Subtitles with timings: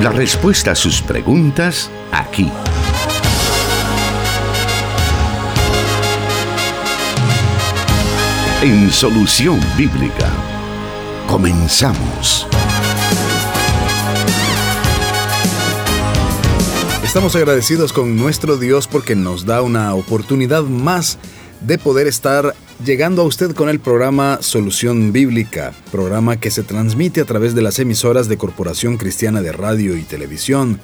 [0.00, 2.50] La respuesta a sus preguntas aquí.
[8.62, 10.32] En Solución Bíblica.
[11.26, 12.46] Comenzamos.
[17.04, 21.18] Estamos agradecidos con nuestro Dios porque nos da una oportunidad más
[21.60, 22.54] de poder estar
[22.84, 27.62] llegando a usted con el programa Solución Bíblica, programa que se transmite a través de
[27.62, 30.80] las emisoras de Corporación Cristiana de Radio y Televisión,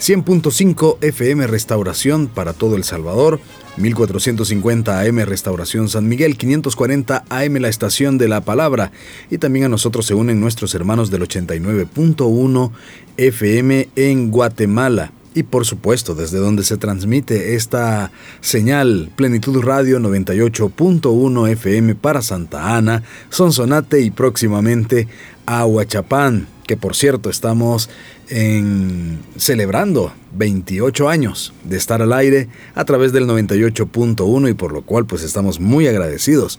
[0.00, 3.40] 100.5 FM Restauración para todo El Salvador,
[3.76, 8.90] 1450 AM Restauración San Miguel, 540 AM La Estación de la Palabra.
[9.30, 12.70] Y también a nosotros se unen nuestros hermanos del 89.1
[13.16, 21.50] FM en Guatemala y por supuesto desde donde se transmite esta señal Plenitud Radio 98.1
[21.50, 25.08] FM para Santa Ana, Sonsonate y próximamente
[25.44, 27.90] a Huachapán, que por cierto estamos
[28.30, 34.82] en celebrando 28 años de estar al aire a través del 98.1 y por lo
[34.82, 36.58] cual pues estamos muy agradecidos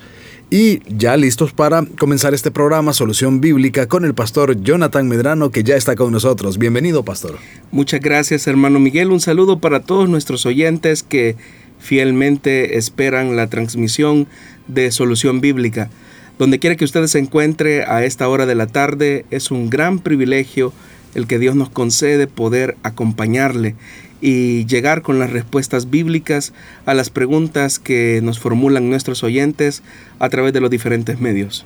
[0.50, 5.64] y ya listos para comenzar este programa Solución Bíblica con el pastor Jonathan Medrano que
[5.64, 6.58] ya está con nosotros.
[6.58, 7.38] Bienvenido, pastor.
[7.72, 9.12] Muchas gracias, hermano Miguel.
[9.12, 11.36] Un saludo para todos nuestros oyentes que
[11.80, 14.28] fielmente esperan la transmisión
[14.68, 15.90] de Solución Bíblica.
[16.38, 20.00] Donde quiera que usted se encuentre a esta hora de la tarde, es un gran
[20.00, 20.74] privilegio
[21.16, 23.76] el que Dios nos concede poder acompañarle
[24.22, 26.54] y llegar con las respuestas bíblicas
[26.86, 29.84] a las preguntas que nos formulan nuestros oyentes
[30.20, 31.66] a través de los diferentes medios.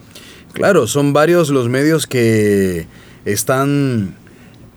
[0.53, 2.87] Claro, son varios los medios que
[3.25, 4.15] están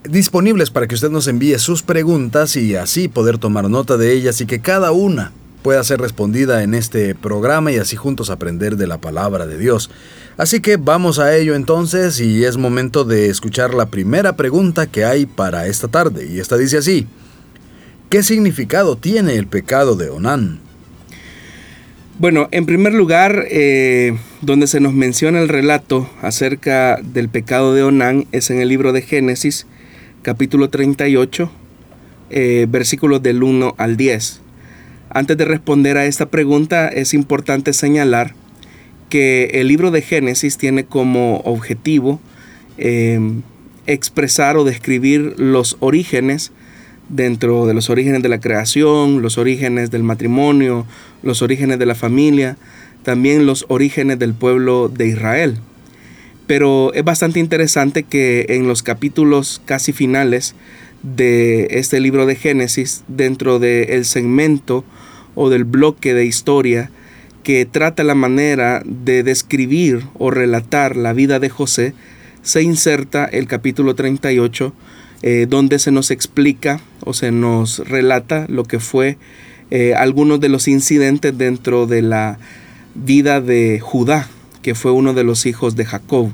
[0.04, 4.40] disponibles para que usted nos envíe sus preguntas y así poder tomar nota de ellas
[4.40, 8.88] y que cada una pueda ser respondida en este programa y así juntos aprender de
[8.88, 9.90] la palabra de Dios.
[10.36, 15.04] Así que vamos a ello entonces y es momento de escuchar la primera pregunta que
[15.04, 17.06] hay para esta tarde y esta dice así.
[18.12, 20.60] ¿Qué significado tiene el pecado de Onán?
[22.18, 27.82] Bueno, en primer lugar, eh, donde se nos menciona el relato acerca del pecado de
[27.82, 29.66] Onán es en el libro de Génesis,
[30.20, 31.50] capítulo 38,
[32.28, 34.42] eh, versículos del 1 al 10.
[35.08, 38.34] Antes de responder a esta pregunta, es importante señalar
[39.08, 42.20] que el libro de Génesis tiene como objetivo
[42.76, 43.18] eh,
[43.86, 46.52] expresar o describir los orígenes
[47.12, 50.86] dentro de los orígenes de la creación, los orígenes del matrimonio,
[51.22, 52.56] los orígenes de la familia,
[53.04, 55.58] también los orígenes del pueblo de Israel.
[56.46, 60.54] Pero es bastante interesante que en los capítulos casi finales
[61.02, 64.84] de este libro de Génesis, dentro del segmento
[65.34, 66.90] o del bloque de historia
[67.42, 71.92] que trata la manera de describir o relatar la vida de José,
[72.42, 74.72] se inserta el capítulo 38
[75.22, 79.18] eh, donde se nos explica o se nos relata lo que fue
[79.70, 82.38] eh, algunos de los incidentes dentro de la
[82.94, 84.28] vida de Judá,
[84.62, 86.30] que fue uno de los hijos de Jacob.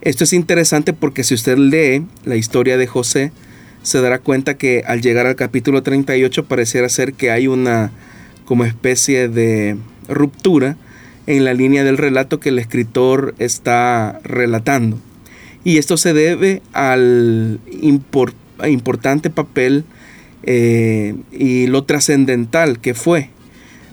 [0.00, 3.32] Esto es interesante porque si usted lee la historia de José,
[3.82, 7.90] se dará cuenta que al llegar al capítulo 38 pareciera ser que hay una
[8.44, 9.76] como especie de
[10.08, 10.76] ruptura
[11.26, 14.98] en la línea del relato que el escritor está relatando.
[15.64, 17.60] Y esto se debe al
[18.64, 19.84] importante papel
[20.42, 23.30] eh, y lo trascendental que fue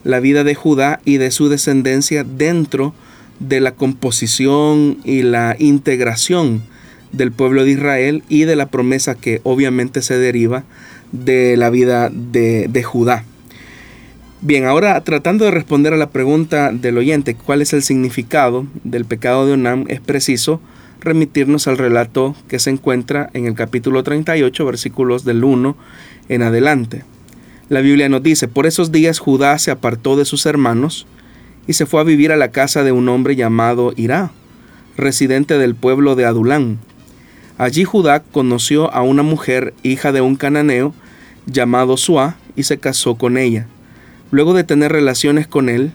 [0.04, 2.94] la vida de Judá y de su descendencia dentro
[3.40, 6.64] de la composición y la integración
[7.12, 10.64] del pueblo de Israel y de la promesa que obviamente se deriva
[11.12, 13.24] de la vida de, de Judá.
[14.42, 19.06] Bien, ahora tratando de responder a la pregunta del oyente, ¿cuál es el significado del
[19.06, 19.86] pecado de Onam?
[19.90, 20.62] Es preciso
[21.02, 25.76] remitirnos al relato que se encuentra en el capítulo 38, versículos del 1
[26.28, 27.04] en adelante.
[27.70, 31.06] La Biblia nos dice, por esos días Judá se apartó de sus hermanos
[31.68, 34.32] y se fue a vivir a la casa de un hombre llamado Irá,
[34.98, 36.80] residente del pueblo de Adulán.
[37.58, 40.94] Allí Judá conoció a una mujer, hija de un cananeo,
[41.46, 43.68] llamado Suá, y se casó con ella.
[44.32, 45.92] Luego de tener relaciones con él,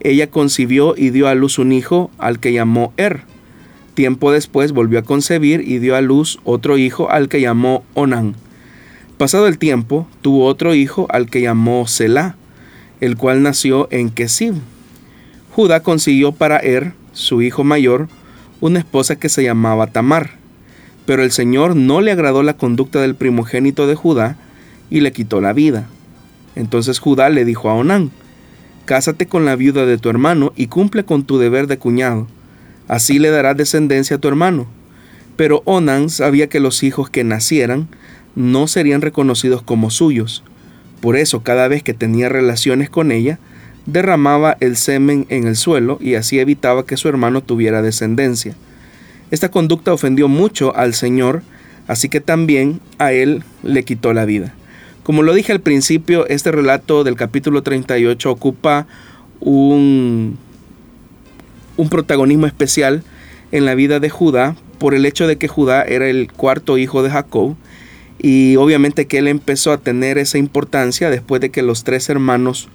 [0.00, 3.22] ella concibió y dio a luz un hijo al que llamó Er
[3.94, 8.34] Tiempo después volvió a concebir y dio a luz otro hijo al que llamó Onán.
[9.18, 12.36] Pasado el tiempo, tuvo otro hijo al que llamó Selah,
[13.00, 14.54] el cual nació en Kesib.
[15.50, 18.08] Judá consiguió para Er, su hijo mayor,
[18.62, 20.38] una esposa que se llamaba Tamar.
[21.04, 24.36] Pero el Señor no le agradó la conducta del primogénito de Judá
[24.88, 25.86] y le quitó la vida.
[26.54, 28.10] Entonces Judá le dijo a Onán,
[28.86, 32.26] Cásate con la viuda de tu hermano y cumple con tu deber de cuñado
[32.88, 34.66] así le darás descendencia a tu hermano.
[35.36, 37.88] Pero Onan sabía que los hijos que nacieran
[38.34, 40.42] no serían reconocidos como suyos.
[41.00, 43.38] Por eso cada vez que tenía relaciones con ella,
[43.86, 48.54] derramaba el semen en el suelo y así evitaba que su hermano tuviera descendencia.
[49.30, 51.42] Esta conducta ofendió mucho al Señor,
[51.88, 54.54] así que también a él le quitó la vida.
[55.02, 58.86] Como lo dije al principio, este relato del capítulo 38 ocupa
[59.40, 60.38] un,
[61.76, 63.02] un protagonismo especial
[63.50, 67.02] en la vida de Judá por el hecho de que Judá era el cuarto hijo
[67.02, 67.56] de Jacob
[68.18, 72.68] y obviamente que él empezó a tener esa importancia después de que los tres hermanos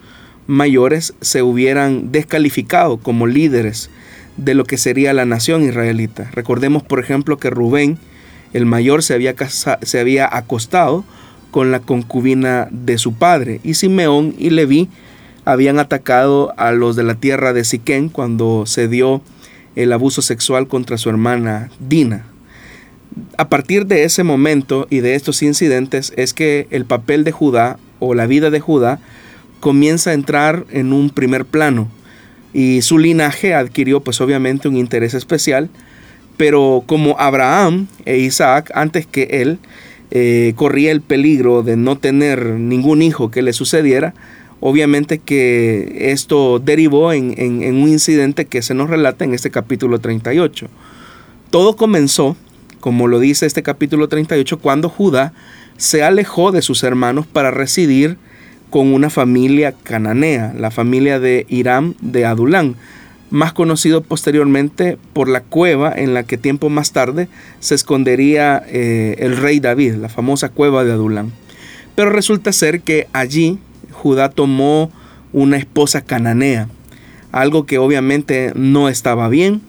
[0.45, 3.89] mayores se hubieran descalificado como líderes
[4.37, 6.29] de lo que sería la nación israelita.
[6.33, 7.97] Recordemos, por ejemplo, que Rubén,
[8.53, 9.35] el mayor, se había,
[9.81, 11.03] se había acostado
[11.51, 14.89] con la concubina de su padre, y Simeón y Leví
[15.47, 19.21] habían atacado a los de la tierra de Siquén cuando se dio
[19.77, 22.25] el abuso sexual contra su hermana Dina.
[23.37, 27.79] A partir de ese momento y de estos incidentes es que el papel de Judá
[27.99, 28.99] o la vida de Judá
[29.61, 31.87] comienza a entrar en un primer plano
[32.53, 35.69] y su linaje adquirió pues obviamente un interés especial,
[36.35, 39.59] pero como Abraham e Isaac antes que él
[40.11, 44.13] eh, corría el peligro de no tener ningún hijo que le sucediera,
[44.59, 49.99] obviamente que esto derivó en, en un incidente que se nos relata en este capítulo
[49.99, 50.67] 38.
[51.49, 52.35] Todo comenzó,
[52.79, 55.33] como lo dice este capítulo 38, cuando Judá
[55.77, 58.17] se alejó de sus hermanos para residir
[58.69, 62.75] con una familia cananea, la familia de Hiram de Adulán,
[63.29, 67.27] más conocido posteriormente por la cueva en la que tiempo más tarde
[67.59, 71.31] se escondería eh, el rey David, la famosa cueva de Adulán.
[71.95, 73.59] Pero resulta ser que allí
[73.97, 74.91] Judá tomó
[75.33, 76.69] una esposa cananea,
[77.31, 79.61] algo que obviamente no estaba bien.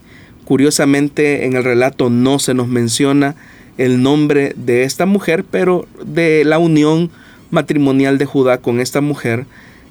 [0.44, 3.34] Curiosamente en el relato no se nos menciona
[3.76, 7.10] el nombre de esta mujer, pero de la unión
[7.50, 9.46] matrimonial de Judá con esta mujer,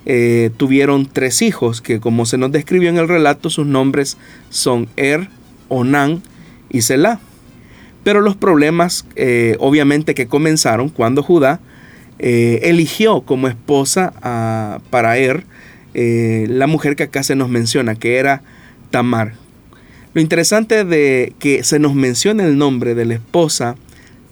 [0.06, 4.18] eh, tuvieron tres hijos, que como se nos describió en el relato, sus nombres
[4.50, 5.30] son Er,
[5.68, 6.22] Onán
[6.70, 7.20] y Selah.
[8.04, 11.60] Pero los problemas, eh, obviamente, que comenzaron cuando Judá
[12.20, 15.46] eh, eligió como esposa a, para Er
[16.00, 18.44] la mujer que acá se nos menciona, que era
[18.92, 19.34] Tamar.
[20.14, 23.76] Lo interesante de que se nos mencione el nombre de la esposa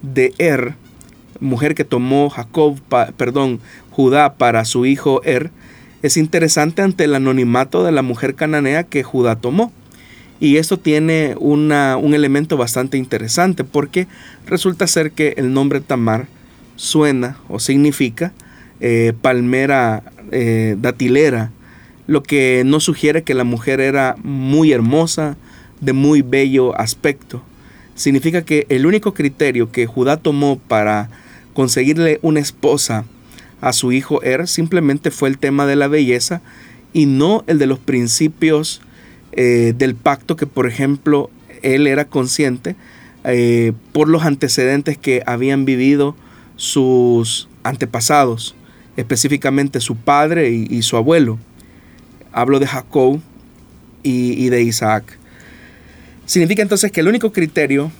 [0.03, 0.75] de Er
[1.39, 2.79] mujer que tomó Jacob,
[3.17, 3.59] perdón,
[3.91, 5.51] Judá para su hijo Er,
[6.01, 9.71] es interesante ante el anonimato de la mujer cananea que Judá tomó.
[10.39, 14.07] Y esto tiene una, un elemento bastante interesante porque
[14.45, 16.27] resulta ser que el nombre Tamar
[16.75, 18.33] suena o significa
[18.79, 21.51] eh, palmera eh, datilera,
[22.07, 25.37] lo que no sugiere que la mujer era muy hermosa,
[25.81, 27.41] de muy bello aspecto.
[27.95, 31.09] Significa que el único criterio que Judá tomó para
[31.53, 33.05] conseguirle una esposa
[33.61, 36.41] a su hijo Er simplemente fue el tema de la belleza
[36.93, 38.81] y no el de los principios
[39.31, 41.29] eh, del pacto que, por ejemplo,
[41.61, 42.75] él era consciente
[43.23, 46.15] eh, por los antecedentes que habían vivido
[46.55, 48.55] sus antepasados,
[48.97, 51.37] específicamente su padre y, su abuelo.
[52.31, 53.19] Hablo de Jacob
[54.03, 55.17] y, y de Isaac.
[56.25, 57.91] Significa entonces que el único criterio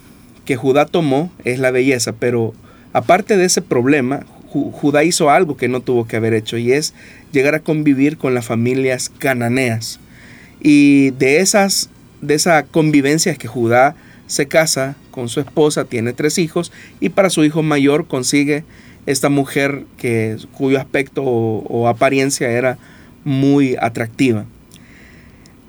[0.45, 2.53] que Judá tomó es la belleza, pero
[2.95, 6.93] Aparte de ese problema, Judá hizo algo que no tuvo que haber hecho y es
[7.33, 9.99] llegar a convivir con las familias cananeas.
[10.61, 11.89] Y de esas
[12.21, 17.09] de esa convivencia es que Judá se casa con su esposa, tiene tres hijos y
[17.09, 18.63] para su hijo mayor consigue
[19.05, 22.77] esta mujer que, cuyo aspecto o, apariencia era
[23.23, 24.45] muy atractiva.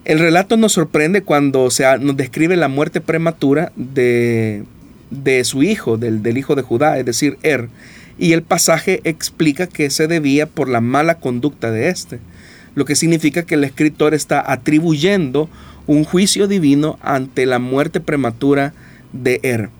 [0.05, 4.65] El relato nos sorprende cuando se nos describe la muerte prematura de
[5.11, 7.69] de su hijo, del, del hijo de Judá, es decir, Er,
[8.19, 12.19] y el pasaje explica que se debía por la mala conducta de éste,
[12.75, 15.49] lo que significa que el escritor está atribuyendo
[15.87, 18.73] un juicio divino ante la muerte prematura
[19.13, 19.71] de Er.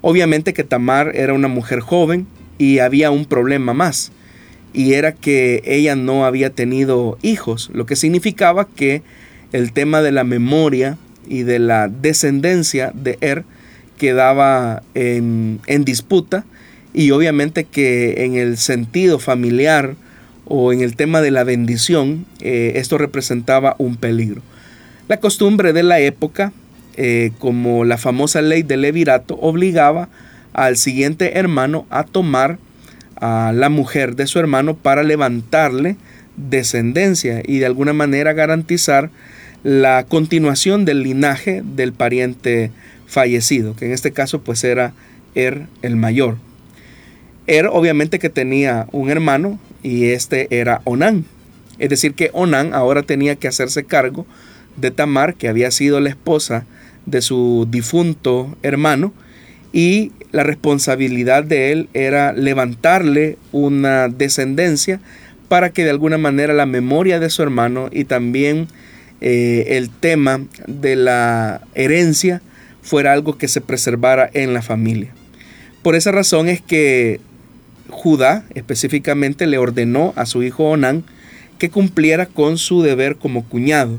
[0.00, 2.26] Obviamente que Tamar era una mujer joven
[2.58, 4.12] y había un problema más,
[4.72, 9.02] y era que ella no había tenido hijos, lo que significaba que
[9.52, 10.98] el tema de la memoria
[11.28, 13.44] y de la descendencia de Er
[13.98, 16.44] quedaba en, disputa
[16.92, 19.94] y obviamente que en el sentido familiar
[20.44, 24.42] o en el tema de la bendición, eh, esto representaba un peligro.
[25.06, 26.52] La costumbre de la época,
[26.96, 30.08] eh, como la famosa ley del levirato, obligaba
[30.54, 32.58] al siguiente hermano a tomar
[33.16, 35.96] a la mujer de su hermano para levantarle
[36.36, 39.10] descendencia y de alguna manera garantizar
[39.62, 42.70] la continuación del linaje del pariente
[43.06, 44.94] fallecido, que en este caso pues era
[45.34, 46.36] Er el mayor.
[47.46, 51.24] Er obviamente que tenía un hermano y este era Onán.
[51.78, 54.26] Es decir, que Onán ahora tenía que hacerse cargo
[54.76, 56.66] de Tamar, que había sido la esposa
[57.06, 59.12] de su difunto hermano,
[59.72, 65.00] y la responsabilidad de él era levantarle una descendencia
[65.48, 68.68] para que de alguna manera la memoria de su hermano y también
[69.20, 72.42] eh, el tema de la herencia
[72.82, 75.12] fuera algo que se preservara en la familia.
[75.82, 77.20] Por esa razón es que
[77.90, 81.04] Judá específicamente le ordenó a su hijo Onán
[81.58, 83.98] que cumpliera con su deber como cuñado,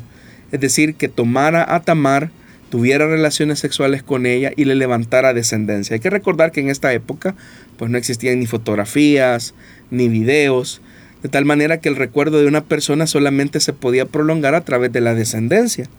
[0.55, 2.31] es decir, que tomara a Tamar,
[2.69, 5.93] tuviera relaciones sexuales con ella y le levantara descendencia.
[5.93, 7.35] Hay que recordar que en esta época
[7.77, 9.53] pues no existían ni fotografías,
[9.91, 10.81] ni videos,
[11.23, 14.91] de tal manera que el recuerdo de una persona solamente se podía prolongar a través
[14.91, 15.89] de la descendencia.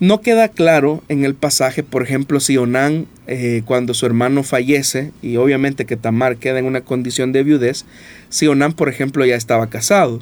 [0.00, 5.12] No queda claro en el pasaje, por ejemplo, si Onán, eh, cuando su hermano fallece,
[5.22, 7.84] y obviamente que Tamar queda en una condición de viudez,
[8.28, 10.20] si Onán, por ejemplo, ya estaba casado.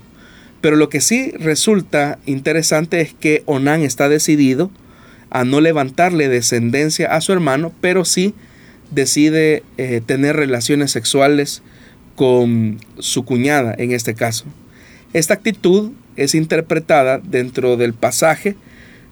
[0.62, 4.70] Pero lo que sí resulta interesante es que Onán está decidido
[5.28, 8.34] a no levantarle descendencia a su hermano, pero sí
[8.90, 11.62] decide eh, tener relaciones sexuales
[12.14, 14.44] con su cuñada en este caso.
[15.12, 18.54] Esta actitud es interpretada dentro del pasaje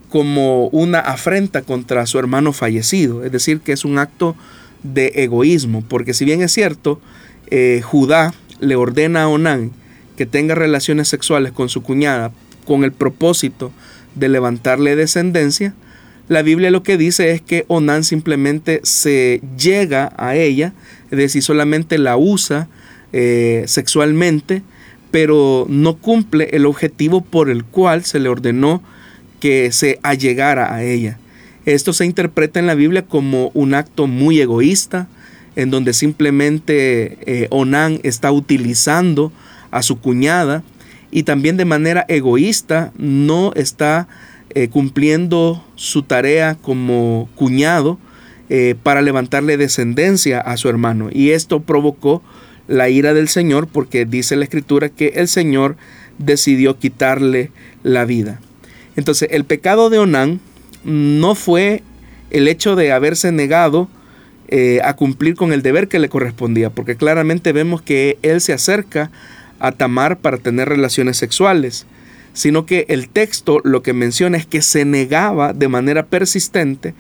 [0.09, 4.37] como una afrenta contra su hermano fallecido, es decir, que es un acto
[4.83, 7.01] de egoísmo, porque si bien es cierto,
[7.51, 9.73] eh, Judá le ordena a Onán
[10.21, 12.31] que tenga relaciones sexuales con su cuñada
[12.67, 13.73] con el propósito
[14.15, 15.73] de levantarle descendencia,
[16.29, 20.75] la Biblia lo que dice es que Onán simplemente se llega a ella,
[21.11, 22.69] es decir, solamente la usa
[23.15, 24.63] eh, sexualmente,
[25.11, 28.83] pero no cumple el objetivo por el cual se le ordenó
[29.41, 31.19] que se allegara a ella.
[31.65, 35.09] Esto se interpreta en la Biblia como un acto muy egoísta,
[35.57, 39.33] en donde simplemente eh, Onán está utilizando
[39.71, 40.63] a su cuñada
[41.11, 44.09] y también de manera egoísta no está
[44.55, 47.99] eh, cumpliendo su tarea como cuñado
[48.49, 51.09] eh, para levantarle descendencia a su hermano.
[51.13, 52.23] Y esto provocó
[52.67, 55.77] la ira del Señor porque dice la escritura que el Señor
[56.19, 57.51] decidió quitarle
[57.83, 58.41] la vida.
[58.97, 60.41] Entonces, el pecado de Onán
[60.85, 61.83] no fue
[62.31, 63.89] el hecho de haberse negado
[64.49, 68.53] eh, a cumplir con el deber que le correspondía, porque claramente vemos que él se
[68.53, 69.11] acerca
[69.61, 71.87] a Tamar para tener relaciones sexuales,
[72.33, 76.95] sino que el texto lo que menciona es que se negaba de manera persistente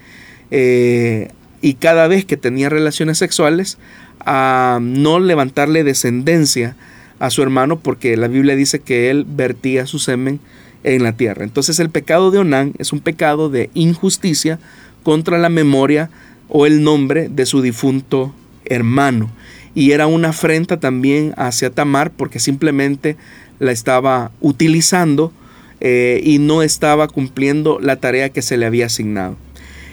[0.50, 1.30] eh,
[1.62, 3.78] y cada vez que tenía relaciones sexuales
[4.20, 6.76] a no levantarle descendencia
[7.18, 10.40] a su hermano porque la Biblia dice que él vertía su semen
[10.84, 11.44] en la tierra.
[11.44, 14.58] Entonces el pecado de Onán es un pecado de injusticia
[15.02, 16.10] contra la memoria
[16.48, 19.30] o el nombre de su difunto hermano.
[19.74, 23.16] Y era una afrenta también hacia Tamar porque simplemente
[23.58, 25.32] la estaba utilizando
[25.80, 29.36] eh, y no estaba cumpliendo la tarea que se le había asignado.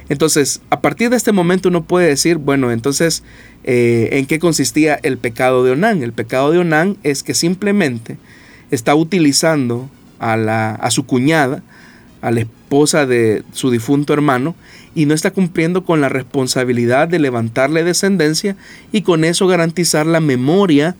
[0.09, 3.23] Entonces, a partir de este momento uno puede decir, bueno, entonces,
[3.63, 6.01] eh, ¿en qué consistía el pecado de Onán?
[6.01, 8.17] El pecado de Onán es que simplemente
[8.71, 11.61] está utilizando a, la, a su cuñada,
[12.21, 14.53] a la esposa de su difunto hermano,
[14.93, 18.57] y no está cumpliendo con la responsabilidad de levantarle descendencia
[18.91, 20.97] y con eso garantizar la memoria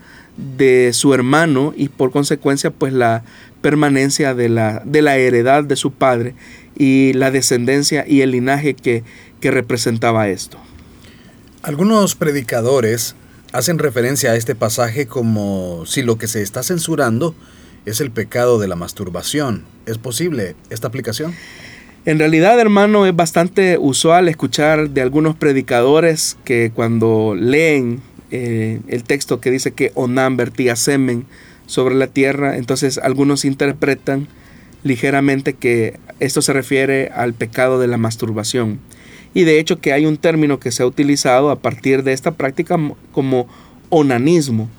[0.58, 3.24] de su hermano y por consecuencia pues la
[3.62, 6.36] permanencia de la, de la heredad de su padre
[6.78, 9.04] y la descendencia y el linaje que,
[9.42, 10.58] que representaba esto.
[11.64, 13.16] Algunos predicadores
[13.52, 17.36] hacen referencia a este pasaje como si lo que se está censurando
[17.88, 19.64] es el pecado de la masturbación.
[19.86, 21.34] ¿Es posible esta aplicación?
[22.06, 29.04] En realidad, hermano, es bastante usual escuchar de algunos predicadores que cuando leen eh, el
[29.04, 31.26] texto que dice que Onán vertía semen
[31.66, 34.28] sobre la tierra, entonces algunos interpretan
[34.84, 38.80] ligeramente que esto se refiere al pecado de la masturbación.
[39.34, 42.32] Y de hecho que hay un término que se ha utilizado a partir de esta
[42.32, 42.78] práctica
[43.14, 43.48] como
[43.90, 44.70] onanismo,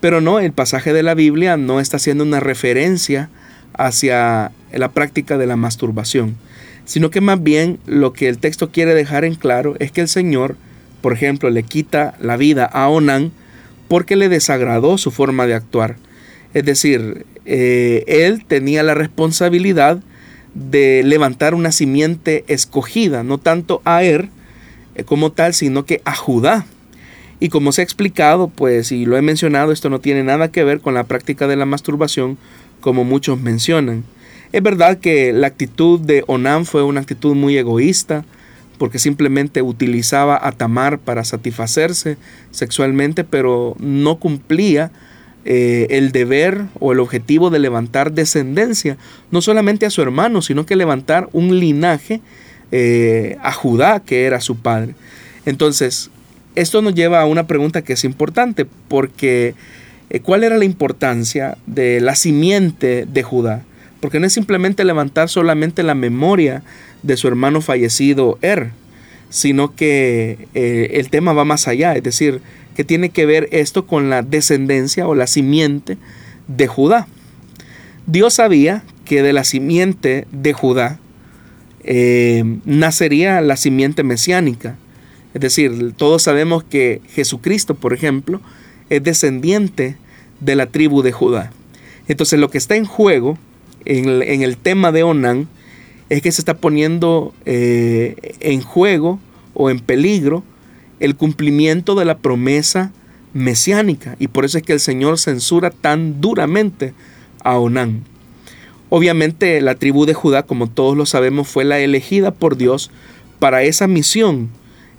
[0.00, 3.28] pero no, el pasaje de la Biblia no está haciendo una referencia
[3.74, 6.36] hacia la práctica de la masturbación,
[6.84, 10.08] sino que más bien lo que el texto quiere dejar en claro es que el
[10.08, 10.56] Señor,
[11.00, 13.32] por ejemplo, le quita la vida a Onán
[13.88, 15.96] porque le desagradó su forma de actuar.
[16.54, 20.02] Es decir, eh, él tenía la responsabilidad
[20.54, 24.28] de levantar una simiente escogida, no tanto a Er
[24.94, 26.66] eh, como tal, sino que a Judá.
[27.40, 30.62] Y como se ha explicado, pues, y lo he mencionado, esto no tiene nada que
[30.62, 32.36] ver con la práctica de la masturbación,
[32.80, 34.04] como muchos mencionan.
[34.52, 38.24] Es verdad que la actitud de Onán fue una actitud muy egoísta,
[38.76, 42.16] porque simplemente utilizaba a Tamar para satisfacerse
[42.50, 44.90] sexualmente, pero no cumplía
[45.44, 48.98] eh, el deber o el objetivo de levantar descendencia,
[49.30, 52.20] no solamente a su hermano, sino que levantar un linaje
[52.72, 54.94] eh, a Judá, que era su padre.
[55.46, 56.10] Entonces,
[56.60, 59.54] esto nos lleva a una pregunta que es importante, porque
[60.10, 63.64] eh, ¿cuál era la importancia de la simiente de Judá?
[64.00, 66.62] Porque no es simplemente levantar solamente la memoria
[67.02, 68.70] de su hermano fallecido Er,
[69.28, 72.40] sino que eh, el tema va más allá, es decir,
[72.74, 75.98] que tiene que ver esto con la descendencia o la simiente
[76.48, 77.06] de Judá.
[78.06, 80.98] Dios sabía que de la simiente de Judá
[81.84, 84.76] eh, nacería la simiente mesiánica.
[85.34, 88.40] Es decir, todos sabemos que Jesucristo, por ejemplo,
[88.88, 89.96] es descendiente
[90.40, 91.52] de la tribu de Judá.
[92.08, 93.38] Entonces lo que está en juego
[93.84, 95.48] en el, tema de Onán
[96.08, 99.20] es que se está poniendo eh, en juego
[99.54, 100.42] o en peligro
[100.98, 102.92] el cumplimiento de la promesa
[103.32, 104.16] mesiánica.
[104.18, 106.92] Y por eso es que el Señor censura tan duramente
[107.44, 108.02] a Onán.
[108.88, 112.90] Obviamente la tribu de Judá, como todos lo sabemos, fue la elegida por Dios
[113.38, 114.50] para esa misión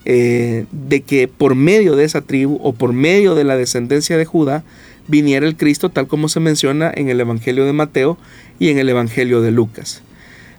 [0.06, 4.26] eh, de que por medio de esa tribu o por medio de la descendencia de
[4.26, 4.64] Judá
[5.08, 8.18] viniera el Cristo tal como se menciona en el Evangelio de Mateo
[8.60, 10.02] y en el Evangelio de Lucas.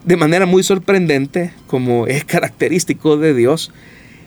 [0.04, 3.72] De manera muy sorprendente, como es característico de Dios,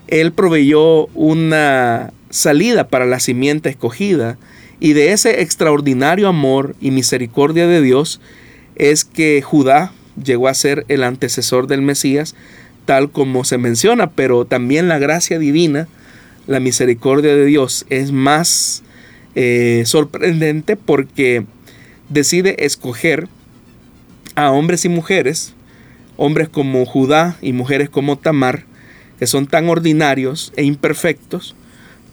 [0.07, 4.37] Él proveyó una salida para la simiente escogida
[4.79, 8.19] y de ese extraordinario amor y misericordia de Dios
[8.75, 12.35] es que Judá llegó a ser el antecesor del Mesías,
[12.85, 15.87] tal como se menciona, pero también la gracia divina,
[16.47, 18.83] la misericordia de Dios es más
[19.35, 21.45] eh, sorprendente porque
[22.09, 23.27] decide escoger
[24.35, 25.53] a hombres y mujeres,
[26.17, 28.63] hombres como Judá y mujeres como Tamar,
[29.19, 31.55] que son tan ordinarios e imperfectos,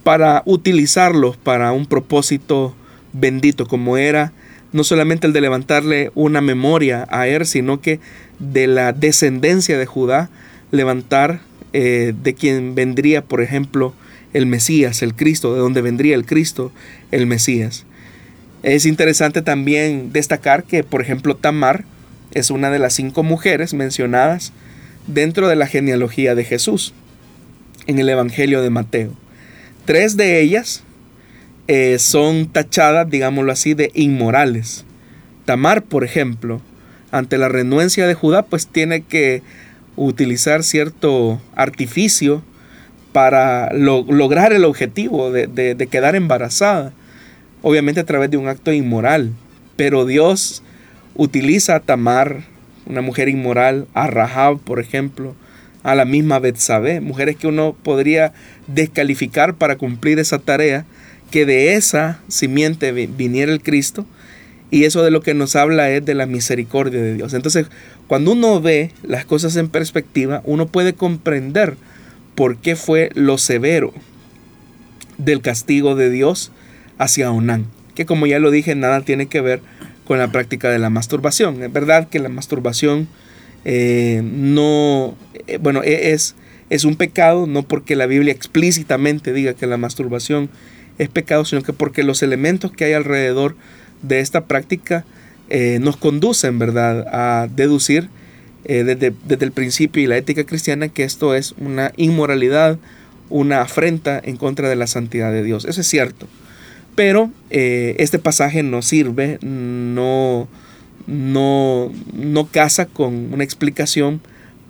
[0.02, 2.74] para utilizarlos para un propósito
[3.12, 4.32] bendito como era
[4.72, 8.00] no solamente el de levantarle una memoria a él, sino que
[8.38, 10.30] de la descendencia de Judá
[10.72, 11.40] levantar
[11.72, 13.94] eh, de quien vendría, por ejemplo,
[14.32, 16.72] el Mesías, el Cristo, de donde vendría el Cristo,
[17.12, 17.84] el Mesías.
[18.64, 21.84] Es interesante también destacar que, por ejemplo, Tamar
[22.32, 24.52] es una de las cinco mujeres mencionadas
[25.06, 26.94] dentro de la genealogía de Jesús
[27.86, 29.12] en el Evangelio de Mateo.
[29.84, 30.84] Tres de ellas
[31.68, 34.84] eh, son tachadas, digámoslo así, de inmorales.
[35.44, 36.62] Tamar, por ejemplo,
[37.10, 39.42] ante la renuencia de Judá, pues tiene que
[39.96, 42.42] utilizar cierto artificio
[43.12, 46.92] para lograr el objetivo de, quedar embarazada,
[47.60, 49.32] obviamente a través de un acto inmoral.
[49.76, 50.62] Pero Dios
[51.14, 52.44] utiliza a Tamar,
[52.86, 55.34] una mujer inmoral, a Rahab, por ejemplo,
[55.82, 58.32] a la misma Betsabé, mujeres que uno podría
[58.66, 60.84] descalificar para cumplir esa tarea,
[61.30, 64.06] que de esa simiente viniera el Cristo,
[64.70, 67.34] y eso de lo que nos habla es de la misericordia de Dios.
[67.34, 67.66] Entonces,
[68.12, 71.78] cuando uno ve las cosas en perspectiva, uno puede comprender
[72.34, 73.94] por qué fue lo severo
[75.16, 76.52] del castigo de Dios
[76.98, 79.62] hacia Onán, que como ya lo dije, nada tiene que ver
[80.04, 81.62] con la práctica de la masturbación.
[81.62, 83.08] Es verdad que la masturbación
[83.64, 86.34] eh, no, eh, bueno, e-, es,
[86.68, 90.50] es un pecado, no porque la Biblia explícitamente diga que la masturbación
[90.98, 93.56] es pecado, sino que porque los elementos que hay alrededor
[94.02, 95.06] de esta práctica
[95.48, 98.08] eh, nos conducen, ¿verdad?, a deducir
[98.64, 102.78] eh, desde, desde, el principio y la ética cristiana que esto es una inmoralidad,
[103.28, 105.64] una afrenta en contra de la santidad de Dios.
[105.64, 106.28] Eso es cierto.
[106.94, 110.46] Pero eh, este pasaje no sirve, no,
[111.06, 114.20] no, no casa con una explicación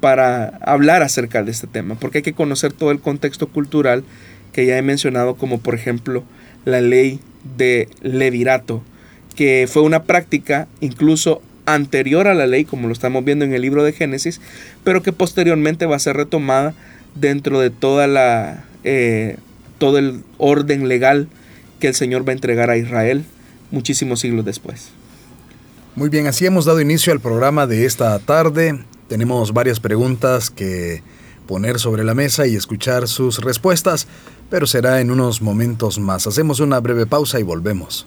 [0.00, 4.04] para hablar acerca de este tema, porque hay que conocer todo el contexto cultural
[4.52, 6.24] que ya he mencionado, como por ejemplo
[6.64, 7.20] la ley
[7.56, 8.82] de levirato,
[9.34, 13.62] que fue una práctica incluso anterior a la ley, como lo estamos viendo en el
[13.62, 14.40] libro de Génesis,
[14.84, 16.74] pero que posteriormente va a ser retomada
[17.14, 19.36] dentro de toda la, eh,
[19.78, 21.28] todo el orden legal
[21.80, 23.24] que el Señor va a entregar a Israel
[23.70, 24.90] muchísimos siglos después.
[25.94, 28.84] Muy bien, así hemos dado inicio al programa de esta tarde.
[29.08, 31.02] Tenemos varias preguntas que
[31.46, 34.06] poner sobre la mesa y escuchar sus respuestas,
[34.48, 36.26] pero será en unos momentos más.
[36.26, 38.06] Hacemos una breve pausa y volvemos.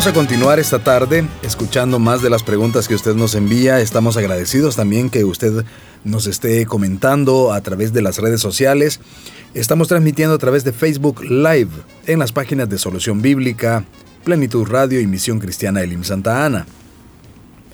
[0.00, 3.80] Vamos a continuar esta tarde escuchando más de las preguntas que usted nos envía.
[3.80, 5.66] Estamos agradecidos también que usted
[6.04, 9.00] nos esté comentando a través de las redes sociales.
[9.52, 11.68] Estamos transmitiendo a través de Facebook Live
[12.06, 13.84] en las páginas de Solución Bíblica,
[14.24, 16.64] Plenitud Radio y Misión Cristiana Elim Santa Ana.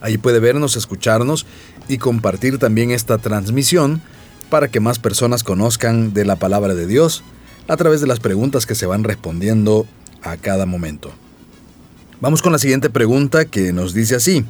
[0.01, 1.47] Ahí puede vernos, escucharnos
[1.87, 4.03] y compartir también esta transmisión
[4.51, 7.23] para que más personas conozcan de la palabra de Dios
[7.69, 9.87] a través de las preguntas que se van respondiendo
[10.23, 11.12] a cada momento.
[12.19, 14.43] Vamos con la siguiente pregunta que nos dice así.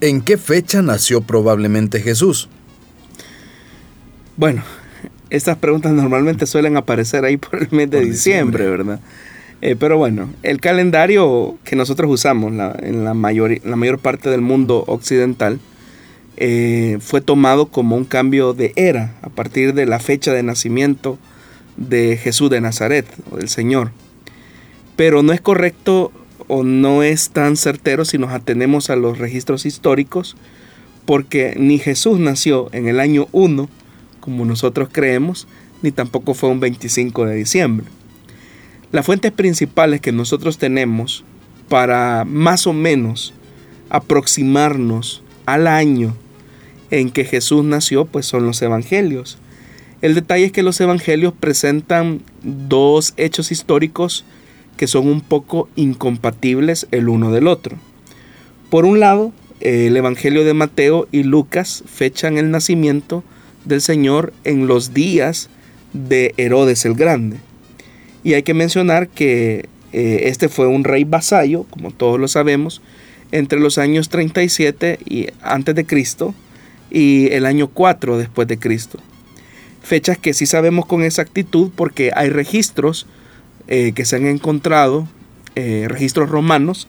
[0.00, 2.48] ¿En qué fecha nació probablemente Jesús?
[4.36, 4.62] Bueno,
[5.28, 9.00] estas preguntas normalmente suelen aparecer ahí por el mes de diciembre, ¿verdad?
[9.60, 14.40] Eh, pero bueno, el calendario que nosotros usamos en la mayor, la mayor parte del
[14.40, 15.58] mundo occidental
[16.36, 21.18] eh, fue tomado como un cambio de era a partir de la fecha de nacimiento
[21.76, 23.90] de Jesús de Nazaret, o del Señor.
[24.94, 26.12] Pero no es correcto
[26.54, 30.36] o no es tan certero si nos atenemos a los registros históricos,
[31.06, 33.70] porque ni Jesús nació en el año 1
[34.20, 35.48] como nosotros creemos,
[35.80, 37.86] ni tampoco fue un 25 de diciembre.
[38.90, 41.24] Las fuentes principales que nosotros tenemos
[41.70, 43.32] para más o menos
[43.88, 46.14] aproximarnos al año
[46.90, 49.38] en que Jesús nació, pues son los evangelios.
[50.02, 54.26] El detalle es que los evangelios presentan dos hechos históricos
[54.76, 57.76] que son un poco incompatibles el uno del otro.
[58.70, 63.22] Por un lado, el Evangelio de Mateo y Lucas fechan el nacimiento
[63.64, 65.50] del Señor en los días
[65.92, 67.36] de Herodes el Grande.
[68.24, 72.82] Y hay que mencionar que eh, este fue un rey vasallo, como todos lo sabemos,
[73.30, 76.34] entre los años 37 y antes de Cristo
[76.90, 78.98] y el año 4 después de Cristo.
[79.82, 83.06] Fechas que sí sabemos con exactitud porque hay registros
[83.68, 85.08] eh, que se han encontrado,
[85.54, 86.88] eh, registros romanos,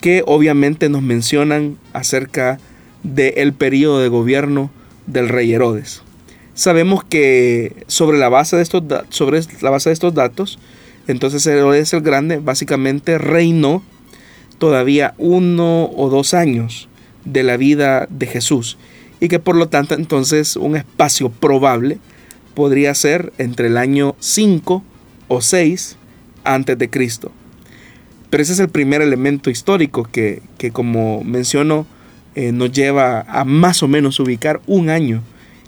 [0.00, 2.58] que obviamente nos mencionan acerca
[3.02, 4.70] del periodo de gobierno
[5.06, 6.02] del rey Herodes.
[6.54, 10.58] Sabemos que sobre la base de estos, sobre la base de estos datos,
[11.06, 13.82] entonces Herodes el Grande básicamente reinó
[14.58, 16.88] todavía uno o dos años
[17.24, 18.76] de la vida de Jesús
[19.20, 21.98] y que por lo tanto entonces un espacio probable
[22.54, 24.82] podría ser entre el año 5
[25.28, 25.96] o 6
[26.44, 27.30] antes de Cristo.
[28.30, 31.86] Pero ese es el primer elemento histórico que, como menciono,
[32.34, 35.22] eh, nos lleva a más o menos ubicar un año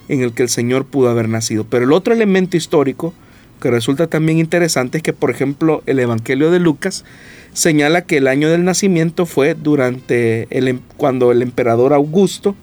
[0.09, 1.65] en el que el Señor pudo haber nacido.
[1.65, 3.15] Pero el otro elemento histórico
[3.61, 7.05] que resulta también interesante es que, por ejemplo, el Evangelio de Lucas
[7.53, 12.57] señala que el año del nacimiento fue durante el, em, cuando el emperador Augusto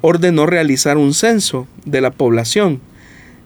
[0.00, 2.80] ordenó realizar un censo de la población,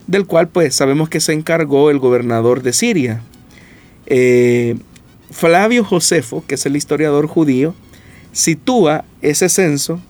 [0.06, 3.22] del cual pues sabemos que se encargó el gobernador de Siria.
[4.06, 4.76] Eh,
[5.30, 7.74] Flavio Josefo, que es el historiador judío,
[8.32, 10.00] sitúa ese censo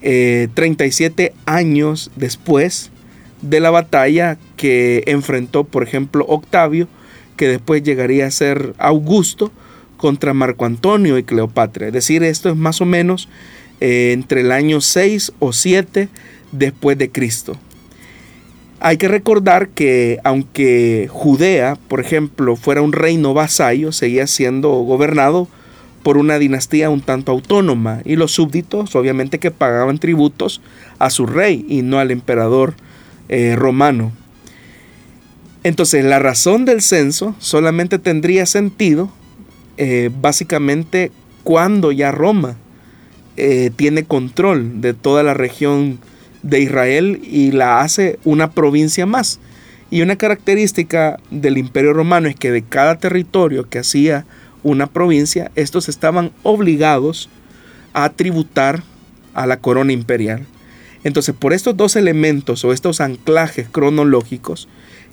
[0.00, 2.90] 37 eh, años después
[3.40, 6.88] de la batalla que enfrentó, por ejemplo, Octavio,
[7.36, 9.52] que después llegaría a ser Augusto
[9.96, 11.88] contra Marco Antonio y Cleopatra.
[11.88, 13.28] Es decir, esto es más o menos
[13.80, 16.08] eh, entre el año 6 o 7
[16.52, 17.56] después de Cristo.
[18.84, 25.46] Hay que recordar que aunque Judea, por ejemplo, fuera un reino vasallo, seguía siendo gobernado
[26.02, 30.60] por una dinastía un tanto autónoma y los súbditos obviamente que pagaban tributos
[30.98, 32.74] a su rey y no al emperador
[33.28, 34.10] eh, romano.
[35.62, 39.12] Entonces la razón del censo solamente tendría sentido
[39.76, 41.12] eh, básicamente
[41.44, 42.56] cuando ya Roma
[43.36, 46.00] eh, tiene control de toda la región
[46.42, 49.40] de Israel y la hace una provincia más.
[49.90, 54.24] Y una característica del imperio romano es que de cada territorio que hacía
[54.62, 57.28] una provincia, estos estaban obligados
[57.92, 58.82] a tributar
[59.34, 60.46] a la corona imperial.
[61.04, 64.68] Entonces, por estos dos elementos o estos anclajes cronológicos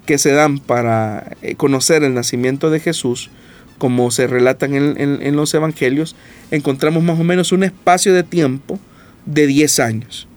[0.06, 3.32] que se dan para eh, conocer el nacimiento de Jesús,
[3.78, 6.16] como se relatan en, los evangelios,
[6.52, 8.80] encontramos más o menos un espacio de tiempo
[9.26, 10.29] de 10 años.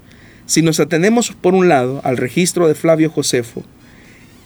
[0.47, 3.63] Si nos atenemos por un lado al registro de Flavio Josefo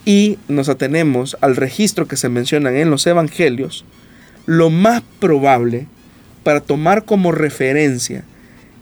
[0.05, 3.85] y nos atenemos al registro que se mencionan en los evangelios,
[4.45, 5.87] lo más probable
[6.43, 8.25] para tomar como referencia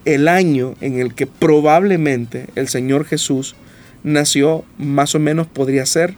[0.05, 3.55] el año en el que probablemente el Señor Jesús
[4.03, 6.14] nació, más o menos podría ser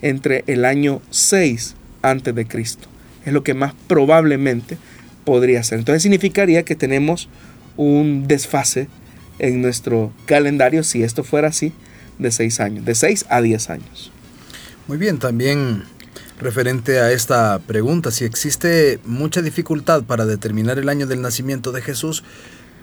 [0.00, 2.88] entre el año 6 antes de Cristo.
[3.26, 4.78] Es lo que más probablemente
[5.24, 5.80] podría ser.
[5.80, 7.28] Entonces significaría que tenemos
[7.76, 8.88] un desfase
[9.38, 11.72] en nuestro calendario, si esto fuera así,
[12.18, 14.12] de 6 años, de 6 a 10 años.
[14.86, 15.84] Muy bien, también
[16.38, 21.82] referente a esta pregunta, si existe mucha dificultad para determinar el año del nacimiento de
[21.82, 22.24] Jesús,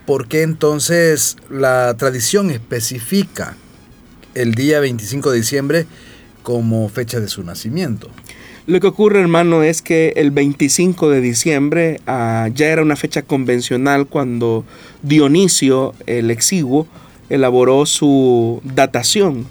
[0.05, 3.55] ¿por qué entonces la tradición especifica
[4.33, 5.87] el día 25 de diciembre
[6.41, 8.09] como fecha de su nacimiento?
[8.65, 13.21] Lo que ocurre, hermano, es que el 25 de diciembre ah, ya era una fecha
[13.21, 14.63] convencional cuando
[15.01, 16.87] Dionisio, el exiguo,
[17.29, 19.47] elaboró su datación.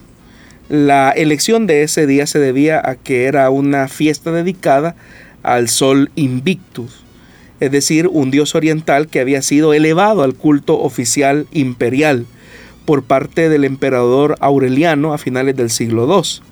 [0.71, 4.97] La elección de ese día se debía a que era una fiesta dedicada
[5.43, 7.05] al sol Invictus,
[7.61, 12.25] es decir, un dios oriental que había sido elevado al culto oficial imperial
[12.87, 16.52] por parte del emperador Aureliano a finales del siglo II.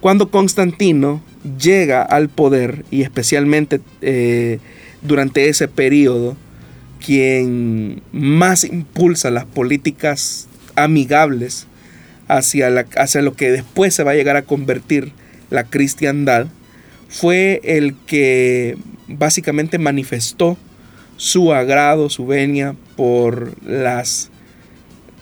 [0.00, 1.22] Cuando Constantino
[1.58, 4.58] llega al poder, y especialmente eh,
[5.02, 6.36] durante ese periodo,
[7.04, 11.66] quien más impulsa las políticas amigables
[12.28, 15.12] hacia, hacia lo que después se va a llegar a convertir
[15.50, 16.46] la cristiandad,
[17.08, 18.76] fue el que
[19.08, 20.56] básicamente manifestó
[21.16, 24.30] su agrado, su venia por las,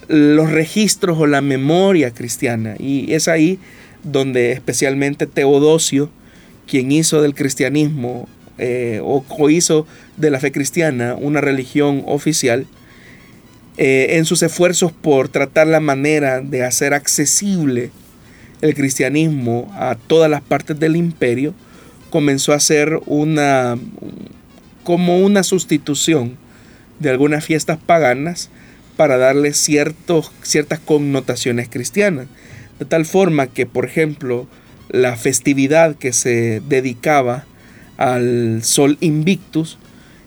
[0.09, 2.75] los registros o la memoria cristiana.
[2.79, 3.59] Y es ahí
[4.05, 6.11] donde especialmente Teodosio,
[6.67, 9.87] quien hizo del cristianismo eh, o, hizo
[10.17, 12.67] de la fe cristiana una religión oficial,
[13.77, 17.91] eh, en sus esfuerzos por tratar la manera de hacer accesible
[18.61, 21.55] el cristianismo a todas las partes del imperio,
[22.11, 23.77] comenzó a hacer una
[24.85, 26.37] como una sustitución
[27.01, 28.51] de algunas fiestas paganas
[28.97, 32.29] para darle ciertos, ciertas connotaciones cristianas.
[32.79, 34.47] De tal forma que, por ejemplo,
[34.89, 37.45] la festividad que se dedicaba
[37.97, 39.79] al Sol Invictus,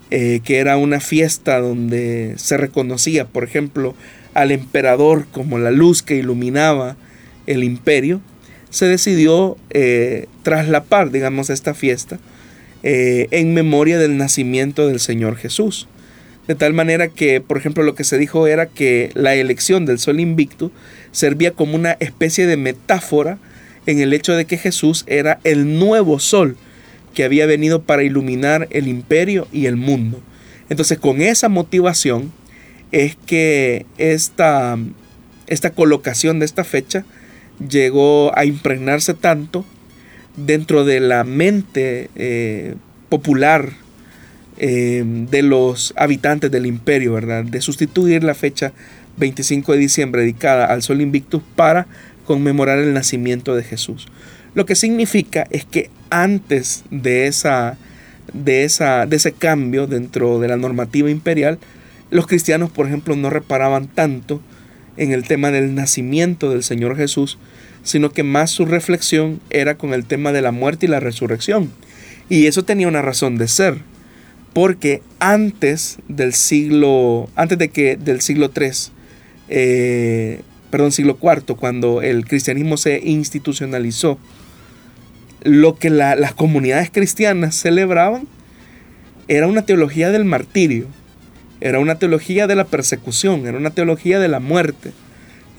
[0.10, 3.96] eh, que era una fiesta donde se reconocía, por ejemplo,
[4.34, 6.96] al emperador como la luz que iluminaba
[7.46, 8.22] el imperio,
[8.70, 12.20] se decidió eh, traslapar, digamos, esta fiesta
[12.84, 15.88] eh, en memoria del nacimiento del Señor Jesús.
[16.48, 20.00] De tal manera que, por ejemplo, lo que se dijo era que la elección del
[20.00, 20.72] sol invicto
[21.12, 23.38] servía como una especie de metáfora
[23.86, 26.58] en el hecho de que Jesús era el nuevo sol
[27.14, 30.22] que había venido para iluminar el imperio y el mundo.
[30.70, 32.32] Entonces, con esa motivación
[32.92, 34.78] es que esta,
[35.48, 37.06] esta colocación de esta fecha
[37.70, 39.66] llegó a impregnarse tanto
[40.36, 42.76] dentro de la mente eh,
[43.10, 43.72] popular
[44.60, 47.44] eh, de los habitantes del imperio, ¿verdad?
[47.44, 48.74] De sustituir la fecha
[49.18, 51.88] 25 de diciembre dedicada al Sol Invictus para
[52.26, 54.08] conmemorar el nacimiento de Jesús.
[54.54, 57.78] Lo que significa es que antes de, esa,
[58.34, 61.60] de, esa, de ese cambio dentro de la normativa imperial,
[62.10, 64.42] los cristianos, por ejemplo, no reparaban tanto
[64.96, 67.38] en el tema del nacimiento del Señor Jesús,
[67.84, 71.72] sino que más su reflexión era con el tema de la muerte y la resurrección.
[72.30, 73.78] Y eso tenía una razón de ser
[74.58, 78.92] porque antes del siglo, antes de que del siglo III,
[79.50, 84.18] eh, perdón, siglo IV, cuando el cristianismo se institucionalizó,
[85.44, 88.28] lo que las comunidades cristianas celebraban
[89.28, 90.88] era una teología del martirio,
[91.62, 94.92] era una teología de la persecución, era una teología de la muerte.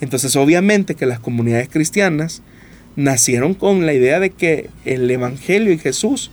[0.00, 2.42] Entonces obviamente que las comunidades cristianas
[2.96, 6.30] nacieron con la idea de que el Evangelio y Jesús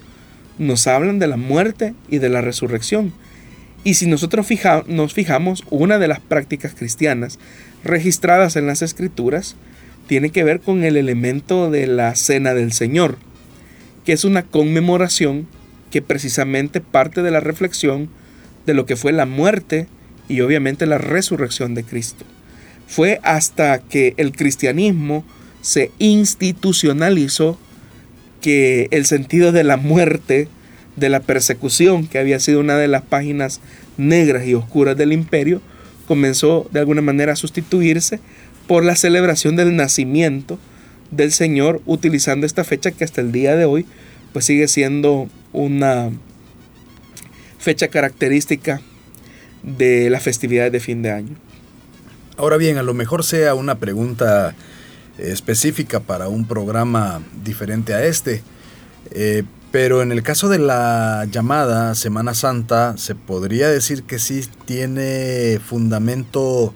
[0.57, 3.13] nos hablan de la muerte y de la resurrección.
[3.85, 4.47] Y si nosotros
[4.87, 7.37] nos fijamos, una de las prácticas cristianas
[7.83, 9.55] registradas en las escrituras
[10.07, 13.17] tiene que ver con el elemento de la cena del Señor,
[14.03, 15.47] que es una conmemoración
[15.91, 18.09] que precisamente parte de la reflexión
[18.65, 19.87] de lo que fue la muerte
[20.27, 22.25] y obviamente la resurrección de Cristo.
[22.87, 25.23] Fue hasta que el cristianismo
[25.61, 27.59] se institucionalizó
[28.41, 30.47] que el sentido de la muerte,
[30.95, 33.59] de la persecución, que había sido una de las páginas
[33.97, 35.61] negras y oscuras del imperio,
[36.07, 38.19] comenzó de alguna manera a sustituirse
[38.67, 40.59] por la celebración del nacimiento
[41.11, 43.85] del Señor, utilizando esta fecha que hasta el día de hoy
[44.33, 46.11] pues sigue siendo una
[47.57, 48.81] fecha característica
[49.63, 51.35] de las festividades de fin de año.
[52.37, 54.55] Ahora bien, a lo mejor sea una pregunta
[55.17, 58.43] específica para un programa diferente a este.
[59.11, 59.43] Eh,
[59.75, 65.59] pero en el caso de la llamada Semana Santa, se podría decir que sí tiene
[65.59, 66.73] fundamento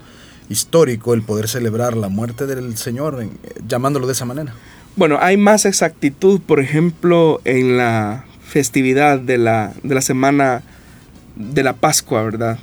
[0.49, 3.25] histórico el poder celebrar la muerte del Señor,
[3.65, 4.53] llamándolo de esa manera.
[4.97, 10.61] Bueno, hay más exactitud, por ejemplo, en la festividad de la, de la semana
[11.37, 12.59] de la Pascua, ¿verdad?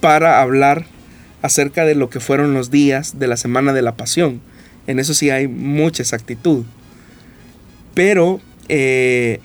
[0.00, 0.86] Para hablar
[1.42, 4.40] acerca de lo que fueron los días de la semana de la Pasión.
[4.86, 6.64] En eso sí hay mucha exactitud.
[7.92, 9.40] Pero eh,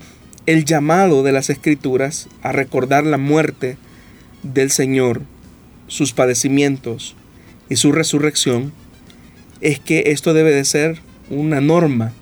[0.46, 3.78] el llamado de las escrituras a recordar la muerte
[4.44, 5.22] del Señor,
[5.88, 7.16] sus padecimientos
[7.70, 8.74] y su resurrección,
[9.62, 11.00] es que esto debe de ser
[11.30, 12.14] una norma,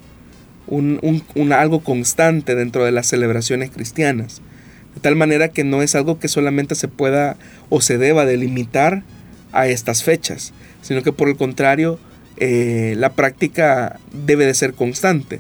[0.68, 4.42] un, algo constante dentro de las celebraciones cristianas.
[4.96, 7.38] De tal manera que no es algo que solamente se pueda
[7.70, 9.04] o se deba delimitar
[9.52, 12.00] a estas fechas, sino que por el contrario,
[12.38, 15.40] eh, la práctica debe de ser constante.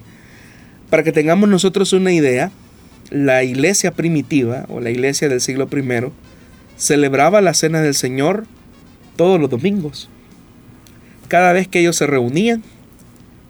[0.89, 2.51] Para que tengamos nosotros una idea,
[3.09, 6.11] la iglesia primitiva o la iglesia del siglo I
[6.77, 8.45] celebraba la cena del Señor
[9.15, 10.09] todos los domingos.
[11.27, 12.63] Cada vez que ellos se reunían,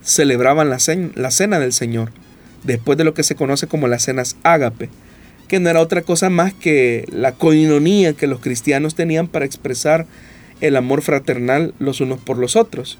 [0.02, 2.12] celebraban la, cena, del Señor,
[2.64, 4.90] después de lo que se conoce como las cenas ágape,
[5.48, 10.08] que no era otra cosa más que la coinonía que los cristianos tenían para expresar
[10.62, 12.98] el amor fraternal los unos por los otros.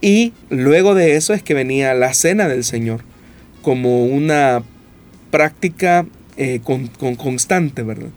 [0.00, 3.02] Y luego de eso es que venía la cena del Señor,
[3.62, 4.62] como una
[5.30, 8.10] práctica eh, con, constante, ¿verdad?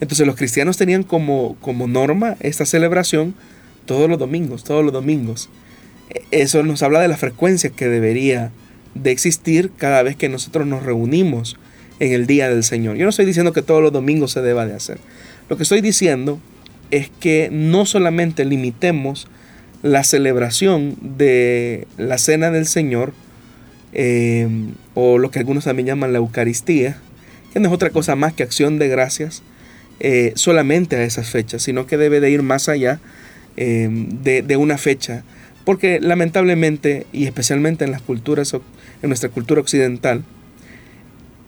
[0.00, 3.34] Entonces los cristianos tenían como, como norma esta celebración
[3.86, 5.48] todos los domingos, todos los domingos.
[6.10, 8.50] E, eso nos habla de la frecuencia que debería
[8.94, 11.56] de existir cada vez que nosotros nos reunimos
[12.00, 12.96] en el día del Señor.
[12.96, 14.98] Yo no estoy diciendo que todos los domingos se deba de hacer.
[15.48, 16.38] Lo que estoy diciendo
[16.90, 19.28] es que no solamente limitemos
[19.82, 23.12] la celebración de la cena del Señor
[23.92, 24.48] eh,
[25.00, 26.96] o lo que algunos también llaman la Eucaristía,
[27.52, 29.44] que no es otra cosa más que acción de gracias
[30.00, 32.98] eh, solamente a esas fechas, sino que debe de ir más allá
[33.56, 35.22] eh, de, una fecha,
[35.64, 40.24] porque lamentablemente y especialmente en las culturas, en nuestra cultura occidental,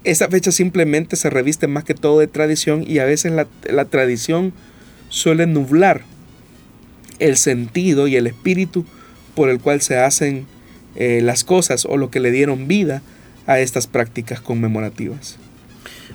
[0.04, 3.84] esa fecha simplemente se reviste más que todo de tradición y a veces la, la
[3.84, 4.52] tradición
[5.08, 6.02] suele nublar
[7.18, 8.86] el sentido y el espíritu
[9.34, 10.46] por el cual se hacen
[10.94, 13.02] eh, las cosas o lo que le dieron vida
[13.50, 15.36] a estas prácticas conmemorativas.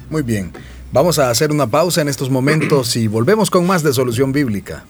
[0.09, 0.53] Muy bien,
[0.93, 4.85] vamos a hacer una pausa en estos momentos y volvemos con más de Solución Bíblica.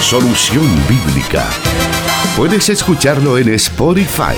[0.00, 1.48] Solución Bíblica.
[2.36, 4.36] Puedes escucharlo en Spotify.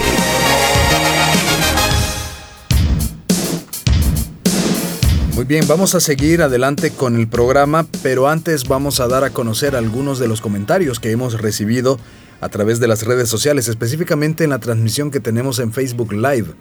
[5.35, 9.31] Muy bien, vamos a seguir adelante con el programa, pero antes vamos a dar a
[9.31, 11.99] conocer algunos de los comentarios que hemos recibido
[12.41, 16.55] a través de las redes sociales, específicamente en la transmisión que tenemos en Facebook Live.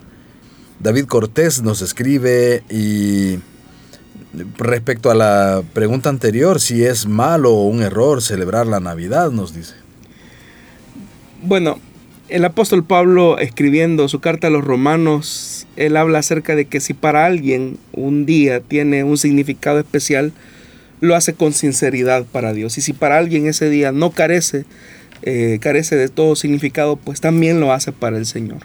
[0.80, 3.38] David Cortés nos escribe y
[4.58, 9.54] respecto a la pregunta anterior, si es malo o un error celebrar la Navidad, nos
[9.54, 9.76] dice.
[11.44, 11.78] Bueno,
[12.30, 16.94] el apóstol Pablo escribiendo su carta a los romanos, él habla acerca de que si
[16.94, 20.32] para alguien un día tiene un significado especial,
[21.02, 22.78] lo hace con sinceridad para Dios.
[22.78, 24.66] Y si para alguien ese día no carece,
[25.22, 28.60] eh, carece de todo significado, pues también lo hace para el Señor.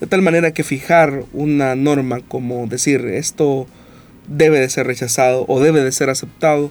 [0.00, 3.66] De tal manera que fijar una norma como decir esto
[4.28, 6.70] debe de ser rechazado o debe de ser aceptado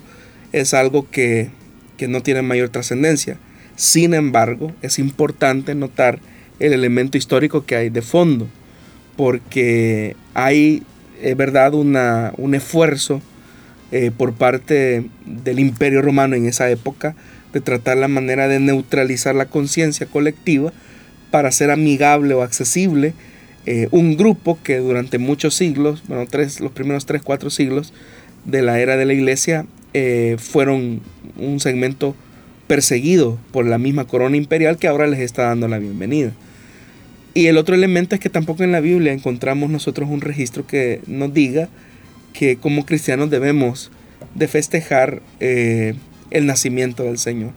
[0.54, 1.50] es algo que,
[1.98, 3.38] que no tiene mayor trascendencia.
[3.78, 6.20] Sin embargo, es importante notar
[6.60, 8.48] el elemento histórico que hay de fondo,
[9.16, 10.82] porque hay,
[11.22, 13.22] es verdad, un esfuerzo
[13.92, 17.16] eh, por parte del imperio romano en esa época
[17.54, 20.74] de tratar la manera de neutralizar la conciencia colectiva
[21.32, 23.14] para ser amigable o accesible
[23.68, 27.94] eh, un grupo que durante muchos siglos, bueno, tres, los primeros tres, cuatro siglos
[28.46, 31.02] de la era de la iglesia, eh, fueron
[31.36, 32.16] un segmento
[32.68, 36.34] perseguido por la misma corona imperial que ahora les está dando la bienvenida.
[37.34, 41.02] Y el otro elemento es que tampoco en la Biblia encontramos nosotros un registro que
[41.08, 41.70] nos diga
[42.34, 43.92] que como cristianos debemos
[44.36, 45.94] de festejar eh,
[46.32, 47.52] el nacimiento del Señor.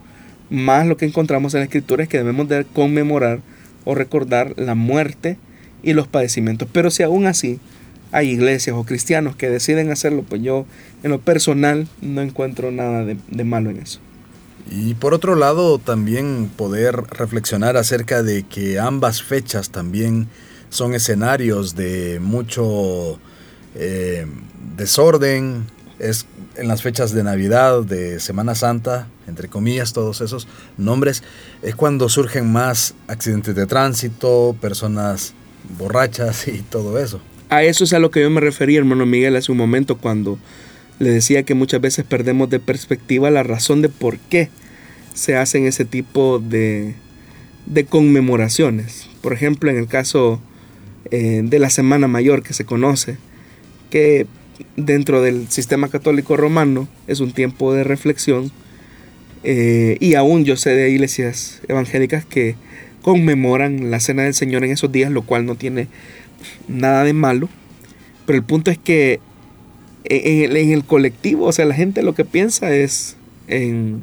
[0.50, 3.40] Más lo que encontramos en la Escritura es que debemos de conmemorar
[3.84, 5.38] o recordar la muerte
[5.82, 6.68] y los padecimientos.
[6.70, 7.58] Pero si aún así
[8.12, 10.66] hay iglesias o cristianos que deciden hacerlo, pues yo
[11.02, 14.00] en lo personal no encuentro nada de malo en eso.
[14.70, 20.28] Y por otro lado, también poder reflexionar acerca de que ambas fechas también
[20.68, 23.18] son escenarios de mucho
[23.74, 24.26] eh,
[24.76, 25.66] desorden.
[25.98, 30.46] Es en las fechas de Navidad, de Semana Santa, entre comillas, todos esos
[30.78, 31.22] nombres,
[31.62, 35.34] es cuando surgen más accidentes de tránsito, personas
[35.78, 37.20] borrachas y todo eso.
[37.48, 40.38] A eso es a lo que yo me refería, hermano Miguel, hace un momento, cuando
[41.00, 44.50] le decía que muchas veces perdemos de perspectiva la razón de por qué
[45.14, 46.94] se hacen ese tipo de,
[47.66, 49.08] de conmemoraciones.
[49.22, 50.40] Por ejemplo, en el caso
[51.10, 53.16] eh, de la Semana Mayor que se conoce,
[53.88, 54.26] que
[54.76, 58.52] dentro del sistema católico romano es un tiempo de reflexión
[59.42, 62.56] eh, y aún yo sé de iglesias evangélicas que
[63.00, 65.88] conmemoran la Cena del Señor en esos días, lo cual no tiene
[66.68, 67.48] nada de malo.
[68.26, 69.18] Pero el punto es que
[70.04, 73.16] en el, colectivo, o sea, la gente lo que piensa es
[73.48, 74.02] en,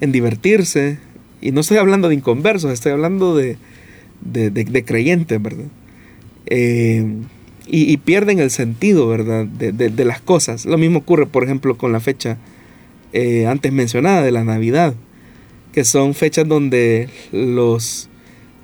[0.00, 0.98] divertirse.
[1.40, 3.56] Y no estoy hablando de inconversos, estoy hablando de,
[4.20, 5.66] de, creyentes, ¿verdad?
[6.46, 7.06] Eh,
[7.66, 9.46] y, pierden el sentido, ¿verdad?
[9.46, 10.66] De, las cosas.
[10.66, 12.38] Lo mismo ocurre, por ejemplo, con la fecha
[13.12, 14.94] eh, antes mencionada de la Navidad,
[15.72, 18.08] que son fechas donde los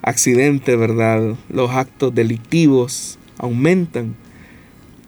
[0.03, 1.35] accidentes, ¿verdad?
[1.49, 4.15] Los actos delictivos aumentan.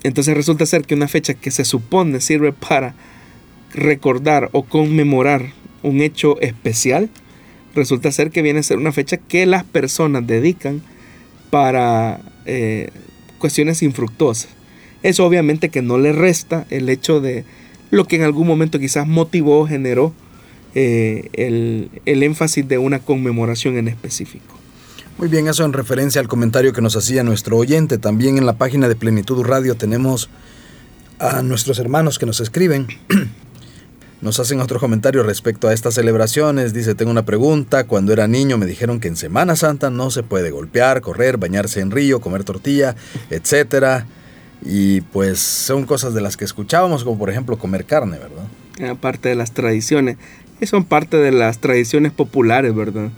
[0.03, 2.95] Entonces resulta ser que una fecha que se supone sirve para
[3.73, 7.09] recordar o conmemorar un hecho especial,
[7.75, 10.83] resulta ser que viene a ser una fecha que las personas dedican
[11.51, 12.91] para eh,
[13.39, 14.51] cuestiones infructuosas.
[15.03, 17.45] Eso obviamente que no le resta el hecho de
[17.91, 20.13] lo que en algún momento quizás motivó, generó
[20.75, 21.29] eh,
[22.05, 24.62] el énfasis de una conmemoración en específico.
[25.19, 27.99] Muy bien, eso en referencia al comentario que nos hacía nuestro oyente.
[27.99, 30.31] También en la página de Plenitud Radio tenemos
[31.19, 32.89] a nuestros hermanos que nos escriben.
[34.23, 36.73] Nos hacen otro comentario respecto a estas celebraciones.
[36.73, 37.89] Dice, tengo una pregunta.
[37.89, 41.81] Cuando era niño me dijeron que en Semana Santa no se puede golpear, correr, bañarse
[41.81, 42.95] en río, comer tortilla,
[43.31, 44.05] etc.
[44.65, 48.93] Y pues son cosas de las que escuchábamos, como por ejemplo comer carne, ¿verdad?
[48.93, 50.19] Aparte de las tradiciones.
[50.67, 53.11] Son parte de las tradiciones populares, ¿verdad?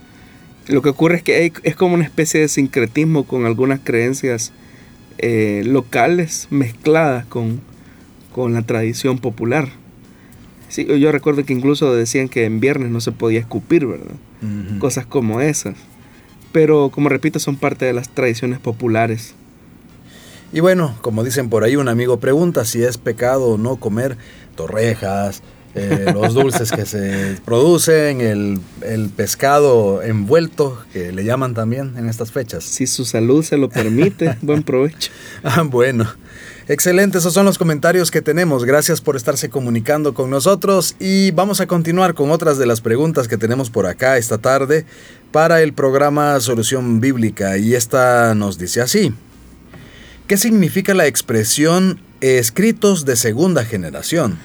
[0.69, 4.53] Lo que ocurre es que es como una especie de sincretismo con algunas creencias
[5.19, 7.61] eh, locales mezcladas con,
[8.33, 9.69] con la tradición popular.
[10.69, 14.17] Sí, yo recuerdo que incluso decían que en viernes no se podía escupir, ¿verdad?
[14.79, 15.77] Cosas como esas.
[16.53, 19.35] Pero como repito, son parte de las tradiciones populares.
[20.53, 24.17] Y bueno, como dicen por ahí, un amigo pregunta si es pecado o no comer
[24.57, 25.43] torrejas,
[25.75, 32.09] eh, los dulces que se producen, el, el, pescado envuelto, que le llaman también en
[32.09, 32.65] estas fechas.
[32.65, 35.11] Si su salud se lo permite, buen provecho.
[35.43, 36.07] ah, bueno.
[36.67, 38.65] Excelente, esos son los comentarios que tenemos.
[38.65, 43.29] Gracias por estarse comunicando con nosotros y vamos a continuar con otras de las preguntas
[43.29, 44.87] que tenemos por acá esta tarde
[45.31, 49.13] para el programa Solución Bíblica y esta nos dice así.
[50.27, 54.39] ¿Qué significa la expresión escritos de segunda generación?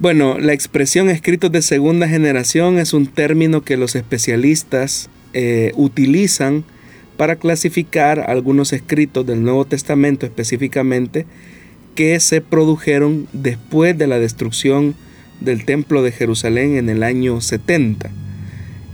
[0.00, 6.62] Bueno, la expresión escritos de segunda generación es un término que los especialistas eh, utilizan
[7.16, 11.26] para clasificar algunos escritos del Nuevo Testamento específicamente
[11.96, 14.94] que se produjeron después de la destrucción
[15.40, 18.08] del Templo de Jerusalén en el año 70.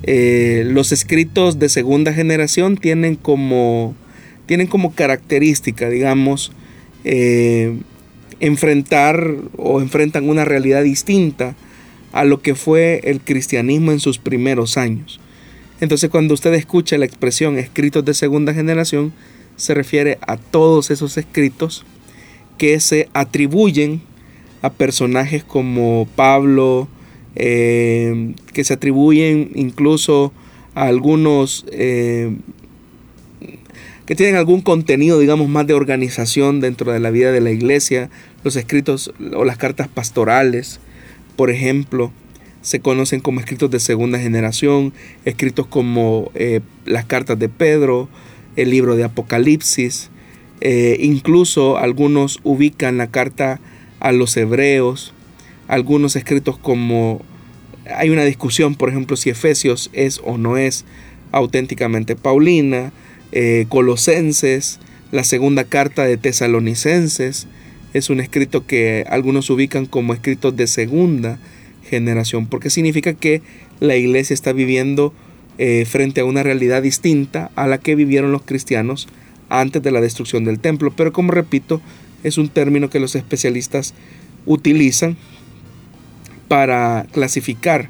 [0.05, 3.94] Eh, los escritos de segunda generación tienen como,
[4.46, 6.52] tienen como característica, digamos,
[7.05, 7.76] eh,
[8.41, 11.55] enfrentar o enfrentan una realidad distinta
[12.12, 15.20] a lo que fue el cristianismo en sus primeros años.
[15.80, 19.12] Entonces cuando usted escucha la expresión escritos de segunda generación,
[19.57, 21.85] se refiere a todos esos escritos
[22.59, 24.01] que se atribuyen
[24.62, 26.89] a personajes como Pablo,
[27.37, 30.32] eh, que se atribuyen incluso
[30.74, 32.37] a algunos eh,
[34.07, 38.11] que tienen algún contenido, digamos, más de organización dentro de la vida de la iglesia,
[38.42, 40.80] los escritos o las cartas pastorales,
[41.36, 42.12] por ejemplo,
[42.61, 44.92] se conocen como escritos de segunda generación,
[45.24, 48.09] escritos como eh, las cartas de Pedro,
[48.57, 50.11] el libro de Apocalipsis,
[50.61, 53.61] eh, incluso algunos ubican la carta
[54.00, 55.12] a los hebreos,
[55.66, 57.22] algunos escritos como
[57.86, 60.84] hay una discusión, por ejemplo, si Efesios es o no es
[61.32, 62.92] auténticamente Paulina,
[63.35, 64.78] eh, Colosenses,
[65.11, 67.49] la segunda carta de Tesalonicenses,
[67.93, 71.39] es un escrito que algunos ubican como escritos de segunda
[71.89, 73.43] generación, porque significa que
[73.80, 75.12] la iglesia está viviendo
[75.59, 79.09] eh, frente a una realidad distinta a la que vivieron los cristianos
[79.49, 80.93] antes de la destrucción del templo.
[80.97, 81.82] Pero como repito,
[82.22, 83.95] es un término que los especialistas
[84.47, 85.16] utilizan
[86.47, 87.89] para clasificar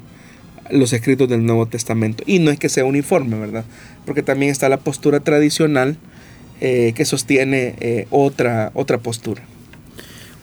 [0.69, 2.23] los escritos del Nuevo Testamento.
[2.25, 3.65] Y no es que sea uniforme, ¿verdad?
[4.05, 5.97] Porque también está la postura tradicional
[6.61, 9.43] eh, que sostiene eh, otra, otra postura.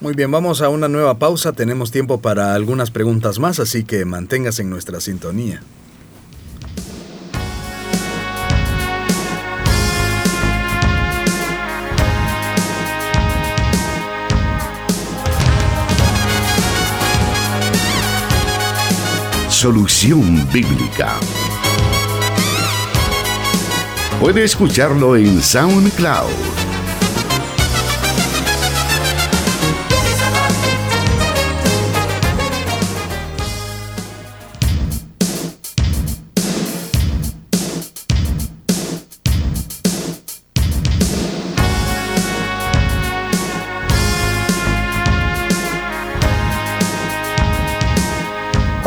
[0.00, 1.52] Muy bien, vamos a una nueva pausa.
[1.52, 5.62] Tenemos tiempo para algunas preguntas más, así que manténgase en nuestra sintonía.
[19.62, 21.20] Solución Bíblica.
[24.18, 26.61] Puede escucharlo en SoundCloud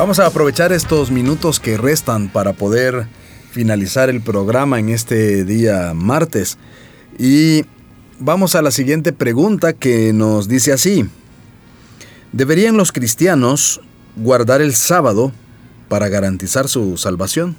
[0.05, 3.07] Vamos a aprovechar estos minutos que restan para poder
[3.49, 6.59] finalizar el programa en este día martes.
[7.17, 7.63] Y
[8.19, 11.09] vamos a la siguiente pregunta que nos dice así.
[12.33, 13.81] ¿Deberían los cristianos
[14.15, 15.31] guardar el sábado
[15.89, 17.55] para garantizar su salvación?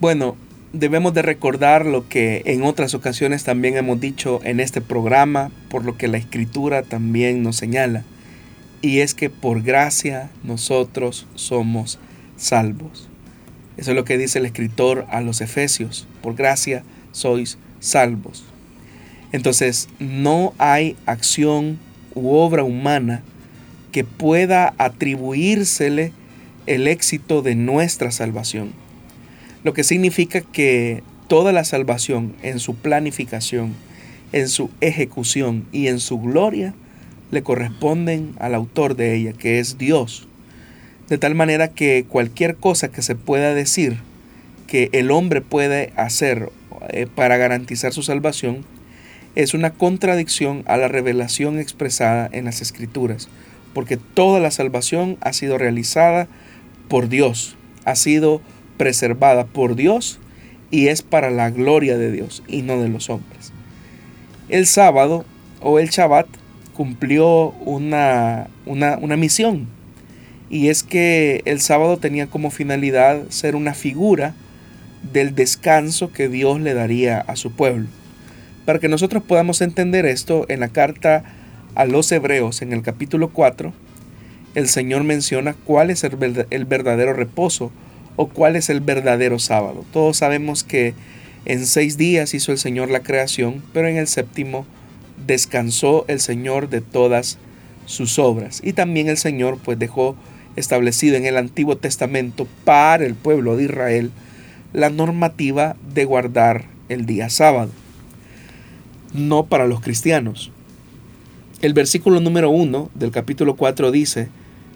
[0.00, 0.36] Bueno,
[0.72, 5.84] debemos de recordar lo que en otras ocasiones también hemos dicho en este programa, por
[5.84, 8.04] lo que la escritura también nos señala
[8.84, 11.98] y es que por gracia nosotros somos
[12.36, 13.08] salvos.
[13.78, 16.06] Eso es lo que dice el escritor a los Efesios.
[16.20, 18.44] Por gracia sois salvos.
[19.32, 21.78] Entonces no hay acción
[22.14, 23.22] u obra humana
[23.90, 26.12] que pueda atribuírsele
[26.66, 28.72] el éxito de nuestra salvación.
[29.62, 33.72] Lo que significa que toda la salvación en su planificación,
[34.32, 36.74] en su ejecución y en su gloria
[37.34, 40.28] le corresponden al autor de ella, que es Dios.
[41.08, 43.98] De tal manera que cualquier cosa que se pueda decir
[44.66, 46.50] que el hombre puede hacer
[46.88, 48.64] eh, para garantizar su salvación
[49.34, 53.28] es una contradicción a la revelación expresada en las escrituras,
[53.74, 56.28] porque toda la salvación ha sido realizada
[56.88, 58.40] por Dios, ha sido
[58.76, 60.20] preservada por Dios
[60.70, 63.52] y es para la gloria de Dios y no de los hombres.
[64.48, 65.24] El sábado
[65.60, 66.26] o el Shabbat
[66.74, 69.66] cumplió una, una, misión.
[70.50, 74.34] Y es que el sábado tenía como finalidad ser una figura
[75.12, 77.86] del descanso que Dios le daría a su pueblo.
[78.64, 81.24] Para que nosotros podamos entender esto, en la carta
[81.74, 83.72] a los hebreos, en el capítulo 4,
[84.54, 87.72] el Señor menciona cuál es el verdadero reposo
[88.16, 89.84] o cuál es el verdadero sábado.
[89.92, 90.94] Todos sabemos que
[91.44, 94.66] en seis días hizo el Señor la creación, pero en el séptimo
[95.26, 97.38] descansó el Señor de todas
[97.86, 98.60] sus obras.
[98.62, 100.16] Y también el Señor pues dejó
[100.56, 104.10] establecido en el Antiguo Testamento para el pueblo de Israel
[104.72, 107.70] la normativa de guardar el día sábado,
[109.12, 110.50] no para los cristianos.
[111.62, 114.28] El versículo número 1 del capítulo 4 dice,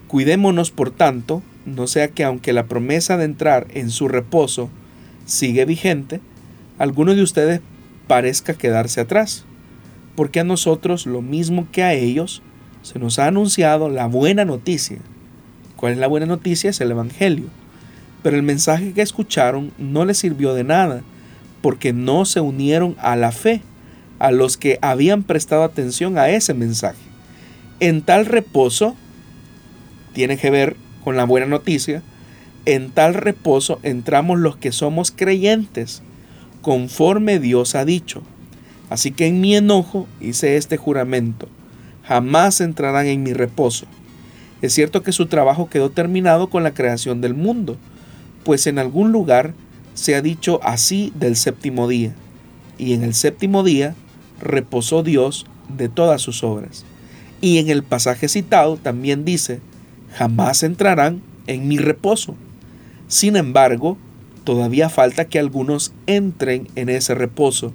[0.07, 4.71] Cuidémonos por tanto, no sea que aunque la promesa de entrar en su reposo
[5.27, 6.21] sigue vigente,
[6.79, 7.61] alguno de ustedes
[8.07, 9.45] parezca quedarse atrás
[10.19, 12.43] porque a nosotros, lo mismo que a ellos,
[12.83, 14.99] se nos ha anunciado la buena noticia.
[15.77, 16.71] ¿Cuál es la buena noticia?
[16.71, 17.45] Es el Evangelio.
[18.25, 21.03] Pero el mensaje que escucharon no les sirvió de nada,
[21.63, 23.63] porque no se unieron a la fe,
[24.19, 26.99] a los que habían prestado atención a ese mensaje.
[27.79, 28.97] En tal reposo,
[30.15, 32.03] tiene que ver con la buena noticia,
[32.67, 36.03] en tal reposo entramos los que somos creyentes,
[36.61, 38.25] conforme Dios ha dicho.
[38.91, 41.49] Así que en mi enojo hice este juramento,
[42.05, 43.87] jamás entrarán en mi reposo.
[44.63, 47.77] Es cierto que su trabajo quedó terminado con la creación del mundo,
[48.45, 49.55] pues en algún lugar
[49.95, 52.15] se ha dicho así del séptimo día,
[52.79, 53.95] y en el séptimo día
[54.41, 56.85] reposó Dios de todas sus obras.
[57.41, 59.61] Y en el pasaje citado también dice,
[60.15, 62.35] jamás entrarán en mi reposo.
[63.07, 63.97] Sin embargo,
[64.45, 67.73] todavía falta que algunos entren en ese reposo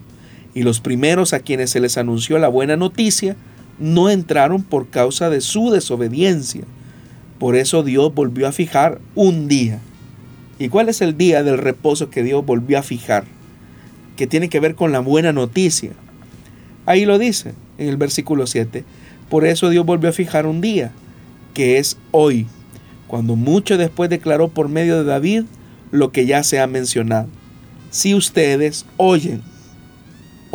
[0.54, 3.36] y los primeros a quienes se les anunció la buena noticia
[3.80, 6.64] no entraron por causa de su desobediencia.
[7.39, 9.80] Por eso Dios volvió a fijar un día.
[10.60, 13.26] ¿Y cuál es el día del reposo que Dios volvió a fijar?
[14.16, 15.91] Que tiene que ver con la buena noticia.
[16.86, 18.84] Ahí lo dice en el versículo 7.
[19.30, 20.91] Por eso Dios volvió a fijar un día,
[21.54, 22.45] que es hoy,
[23.08, 25.43] cuando mucho después declaró por medio de David
[25.91, 27.28] lo que ya se ha mencionado.
[27.89, 29.41] Si ustedes oyen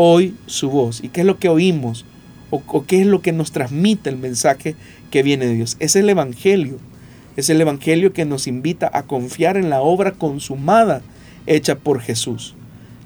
[0.01, 1.03] hoy su voz.
[1.03, 2.05] ¿Y qué es lo que oímos?
[2.51, 4.76] O, qué es lo que nos transmite el mensaje
[5.11, 5.76] que viene de Dios?
[5.80, 6.78] Es el Evangelio.
[7.36, 11.03] Es el Evangelio que nos invita a confiar en la obra consumada
[11.46, 12.55] hecha por Jesús.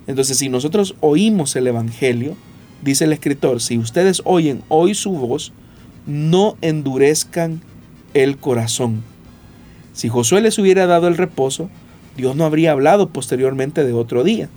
[0.07, 2.37] Entonces, si nosotros oímos el Evangelio,
[2.83, 5.55] dice el escritor, si ustedes oyen hoy su voz,
[6.07, 7.63] no endurezcan
[8.13, 9.03] el corazón.
[9.95, 11.71] Si Josué les hubiera dado el reposo,
[12.19, 14.51] Dios no habría hablado posteriormente de otro día.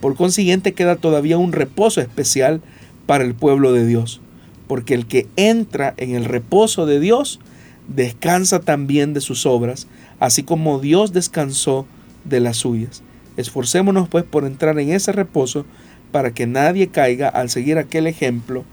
[0.00, 2.60] Por consiguiente queda todavía un reposo especial
[3.06, 4.20] para el pueblo de Dios,
[4.66, 7.40] porque el que entra en el reposo de Dios
[7.88, 9.88] descansa también de sus obras,
[10.20, 11.86] así como Dios descansó
[12.24, 13.02] de las suyas.
[13.36, 15.64] Esforcémonos pues por entrar en ese reposo
[16.12, 18.64] para que nadie caiga al seguir aquel ejemplo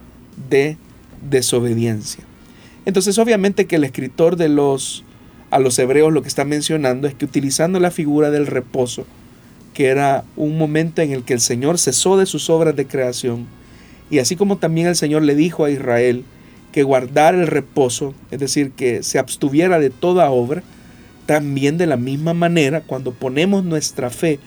[0.50, 0.78] de
[1.30, 2.24] desobediencia.
[2.86, 5.04] Entonces obviamente que el escritor de los
[5.52, 9.06] a los hebreos lo que está mencionando es que utilizando la figura del reposo,
[9.76, 13.46] que era un momento en el que el Señor cesó de sus obras de creación,
[14.10, 16.24] y así como también el Señor le dijo a Israel
[16.72, 20.64] que guardara el reposo, es decir, que se abstuviera de toda obra,
[21.26, 24.40] también de la misma manera, cuando ponemos nuestra fe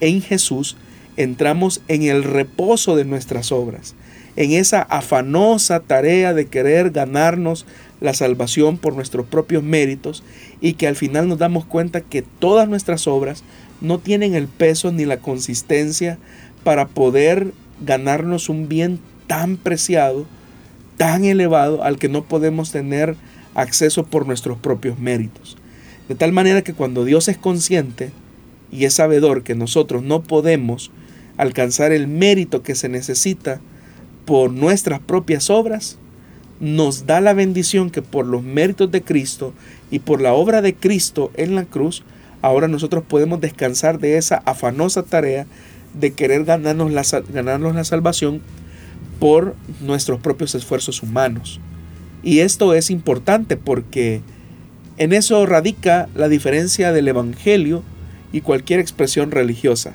[0.00, 0.76] en Jesús,
[1.16, 3.94] entramos en el reposo de nuestras obras,
[4.36, 7.64] en esa afanosa tarea de querer ganarnos
[8.00, 10.24] la salvación por nuestros propios méritos
[10.60, 13.44] y que al final nos damos cuenta que todas nuestras obras
[13.80, 16.18] no tienen el peso ni la consistencia
[16.62, 17.52] para poder
[17.84, 20.26] ganarnos un bien tan preciado,
[20.96, 23.16] tan elevado, al que no podemos tener
[23.54, 25.56] acceso por nuestros propios méritos.
[26.08, 28.10] De tal manera que cuando Dios es consciente
[28.70, 30.90] y es sabedor que nosotros no podemos
[31.36, 33.60] alcanzar el mérito que se necesita
[34.24, 35.98] por nuestras propias obras,
[36.60, 39.52] nos da la bendición que por los méritos de Cristo
[39.90, 42.04] y por la obra de Cristo en la cruz,
[42.44, 45.46] ahora nosotros podemos descansar de esa afanosa tarea
[45.94, 48.42] de querer ganarnos la, ganarnos la salvación
[49.18, 51.58] por nuestros propios esfuerzos humanos.
[52.22, 54.20] Y esto es importante porque
[54.98, 57.82] en eso radica la diferencia del Evangelio
[58.30, 59.92] y cualquier expresión religiosa,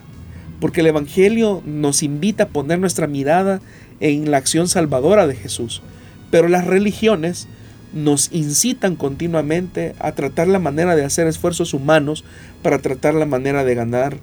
[0.59, 3.61] porque el Evangelio nos invita a poner nuestra mirada
[3.99, 5.83] en la acción salvadora de Jesús,
[6.31, 7.47] pero las religiones
[7.93, 12.23] nos incitan continuamente a tratar la manera de hacer esfuerzos humanos
[12.61, 14.17] para tratar la manera de ganar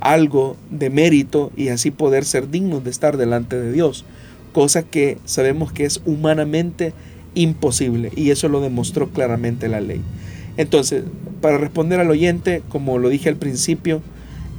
[0.00, 4.04] algo de mérito y así poder ser dignos de estar delante de Dios,
[4.52, 6.92] cosa que sabemos que es humanamente
[7.34, 10.00] imposible y eso lo demostró claramente la ley.
[10.56, 11.04] Entonces,
[11.40, 14.02] para responder al oyente, como lo dije al principio,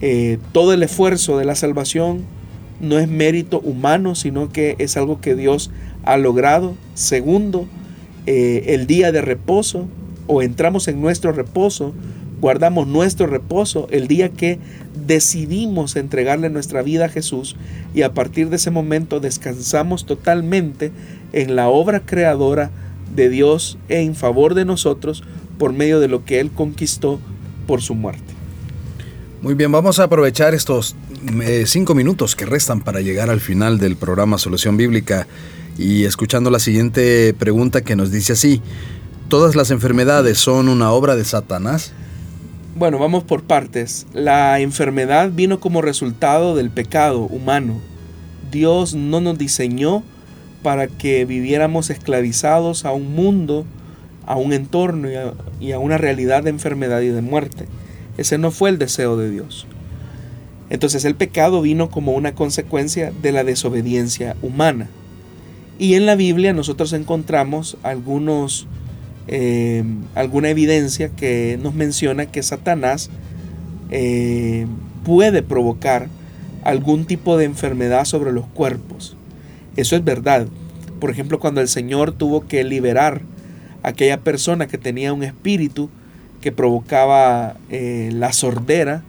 [0.01, 2.23] eh, todo el esfuerzo de la salvación
[2.81, 5.71] no es mérito humano, sino que es algo que Dios
[6.03, 6.75] ha logrado.
[6.95, 7.67] Segundo,
[8.25, 9.87] eh, el día de reposo,
[10.27, 11.93] o entramos en nuestro reposo,
[12.39, 14.59] guardamos nuestro reposo el día que
[15.05, 17.55] decidimos entregarle nuestra vida a Jesús
[17.93, 20.91] y a partir de ese momento descansamos totalmente
[21.31, 22.71] en la obra creadora
[23.15, 25.23] de Dios en favor de nosotros
[25.57, 27.19] por medio de lo que Él conquistó
[27.67, 28.33] por su muerte.
[29.41, 30.95] Muy bien, vamos a aprovechar estos
[31.41, 35.27] eh, cinco minutos que restan para llegar al final del programa Solución Bíblica
[35.77, 38.61] y escuchando la siguiente pregunta que nos dice así,
[39.27, 41.93] ¿todas las enfermedades son una obra de Satanás?
[42.75, 44.07] Bueno, vamos por partes.
[44.13, 47.79] La enfermedad vino como resultado del pecado humano.
[48.51, 50.03] Dios no nos diseñó
[50.63, 53.65] para que viviéramos esclavizados a un mundo,
[54.25, 55.07] a un entorno
[55.59, 57.67] y a, una realidad de enfermedad y de muerte.
[58.17, 59.67] Ese no fue el deseo de Dios.
[60.69, 64.89] Entonces el pecado vino como una consecuencia de la desobediencia humana.
[65.79, 68.67] Y en la Biblia nosotros encontramos algunos,
[69.27, 73.09] eh, alguna evidencia que nos menciona que Satanás
[73.89, 74.67] eh,
[75.03, 76.09] puede provocar
[76.63, 79.17] algún tipo de enfermedad sobre los cuerpos.
[79.75, 80.47] Eso es verdad.
[80.99, 83.21] Por ejemplo, cuando el Señor tuvo que liberar
[83.81, 85.89] a aquella persona que tenía un espíritu
[86.39, 89.03] que provocaba eh, la sordera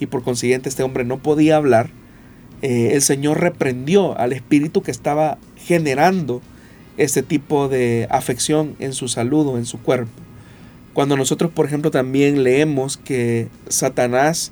[0.00, 1.90] y por consiguiente este hombre no podía hablar,
[2.60, 5.38] el Señor reprendió al espíritu que estaba
[5.68, 6.40] generando
[6.96, 10.10] este tipo de afección en su salud o en su cuerpo.
[10.94, 14.50] Cuando nosotros, por ejemplo, también leemos que Satanás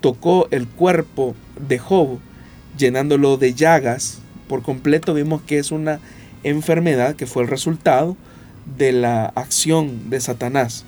[0.00, 2.20] tocó el cuerpo de Job,
[2.78, 5.98] llenándolo de llagas, por completo vimos que es una
[6.44, 8.16] enfermedad que fue el resultado
[8.78, 10.84] de la acción de Satanás.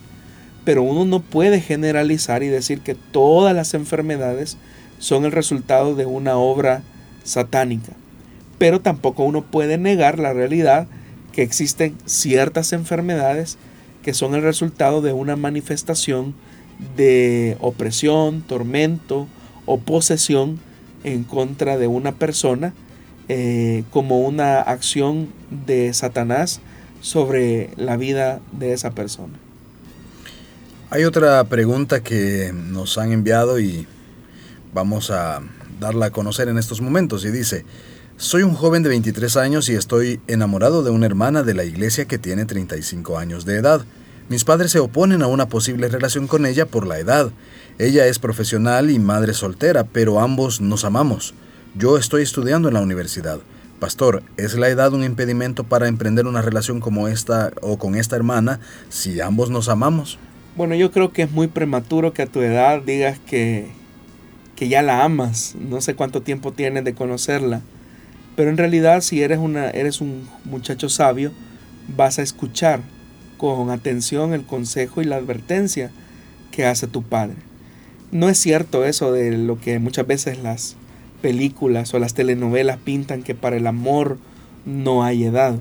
[0.65, 4.59] Pero uno no puede generalizar y decir que todas las enfermedades
[5.01, 6.83] son el resultado de una obra
[7.25, 7.95] satánica.
[8.59, 10.87] Pero tampoco uno puede negar la realidad
[11.33, 13.59] que existen ciertas enfermedades
[14.03, 16.35] que son el resultado de una manifestación
[16.97, 19.27] de opresión, tormento
[19.67, 20.61] o posesión
[21.05, 22.73] en contra de una persona
[23.29, 25.29] eh, como una acción
[25.67, 26.61] de Satanás
[27.01, 29.35] sobre la vida de esa persona.
[30.91, 33.89] Hay otra pregunta que nos han enviado y
[34.73, 35.43] vamos a
[35.81, 37.65] darla a conocer en estos momentos y dice,
[38.19, 42.07] soy un joven de 23 años y estoy enamorado de una hermana de la iglesia
[42.07, 43.85] que tiene 35 años de edad.
[44.31, 47.31] Mis padres se oponen a una posible relación con ella por la edad.
[47.79, 51.35] Ella es profesional y madre soltera, pero ambos nos amamos.
[51.77, 53.41] Yo estoy estudiando en la universidad.
[53.81, 58.17] Pastor, ¿es la edad un impedimento para emprender una relación como esta o con esta
[58.17, 60.19] hermana si ambos nos amamos?
[60.57, 63.69] Bueno, yo creo que es muy prematuro que a tu edad digas que,
[64.57, 65.55] que ya la amas.
[65.61, 67.61] No sé cuánto tiempo tienes de conocerla.
[68.37, 71.33] Pero en realidad si eres, una, eres un muchacho sabio,
[71.97, 72.81] vas a escuchar
[73.39, 75.91] con atención el consejo y la advertencia
[76.51, 77.37] que hace tu padre.
[78.13, 80.77] No es cierto eso de lo que muchas veces las
[81.23, 84.19] películas o las telenovelas pintan que para el amor
[84.65, 85.59] no hay edad.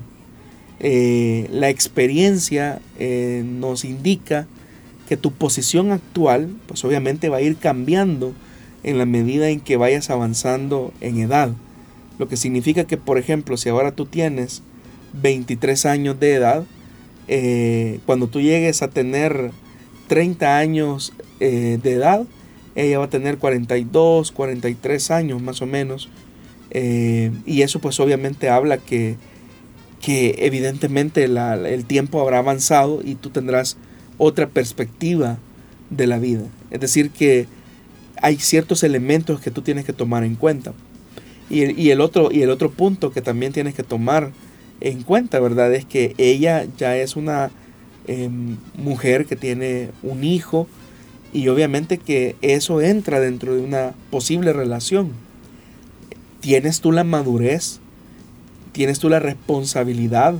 [0.78, 4.46] Eh, la experiencia eh, nos indica
[5.08, 8.34] que tu posición actual, pues obviamente va a ir cambiando
[8.82, 11.50] en la medida en que vayas avanzando en edad.
[12.18, 14.62] Lo que significa que, por ejemplo, si ahora tú tienes
[15.14, 16.64] 23 años de edad,
[17.28, 19.50] eh, cuando tú llegues a tener
[20.08, 22.24] 30 años de edad,
[22.74, 26.08] ella va a tener 42, 43 años más o menos.
[26.72, 29.16] y eso pues obviamente habla que
[30.00, 33.76] que evidentemente el tiempo habrá avanzado y tú tendrás
[34.18, 35.38] otra perspectiva
[35.90, 36.44] de la vida.
[36.70, 37.48] Es decir, que
[38.22, 40.74] hay ciertos elementos que tú tienes que tomar en cuenta.
[41.48, 44.32] Y, el, otro, y el otro punto que también tienes que tomar
[44.80, 45.72] en cuenta, ¿verdad?
[45.74, 47.50] Es que ella ya es una
[48.08, 50.66] em, mujer que tiene un hijo
[51.32, 55.12] y obviamente que eso entra dentro de una posible relación.
[56.40, 57.80] ¿Tienes tú la madurez
[58.76, 60.34] tienes tú la responsabilidad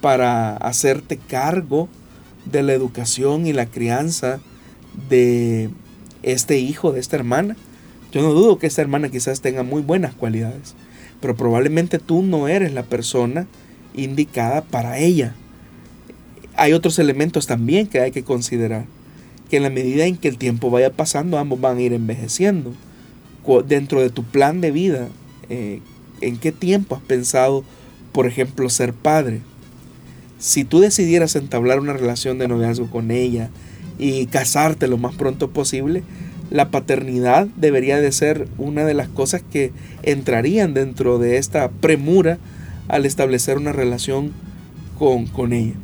[0.00, 1.88] para hacerte cargo
[2.44, 4.40] de la educación y la crianza
[5.08, 5.70] de
[6.24, 7.56] este hijo, de esta hermana.
[8.12, 10.74] Yo no dudo que esta hermana quizás tenga muy buenas cualidades,
[11.20, 13.46] pero probablemente tú no eres la persona
[13.94, 15.34] indicada para ella.
[16.56, 18.86] Hay otros elementos también que hay que considerar,
[19.48, 22.72] que en la medida en que el tiempo vaya pasando, ambos van a ir envejeciendo.
[23.66, 25.08] Dentro de tu plan de vida,
[25.48, 25.80] eh,
[26.20, 27.64] ¿En qué tiempo has pensado,
[28.12, 29.40] por ejemplo, ser padre?
[30.38, 33.50] Si tú decidieras entablar una relación de noviazgo con ella
[33.98, 36.02] y casarte lo más pronto posible,
[36.50, 39.72] la paternidad debería de ser una de las cosas que
[40.02, 42.38] entrarían dentro de esta premura
[42.88, 44.32] al establecer una relación
[44.98, 45.74] con, con ella.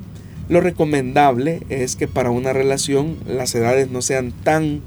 [0.49, 4.81] Lo recomendable es que para una relación las edades no sean tan,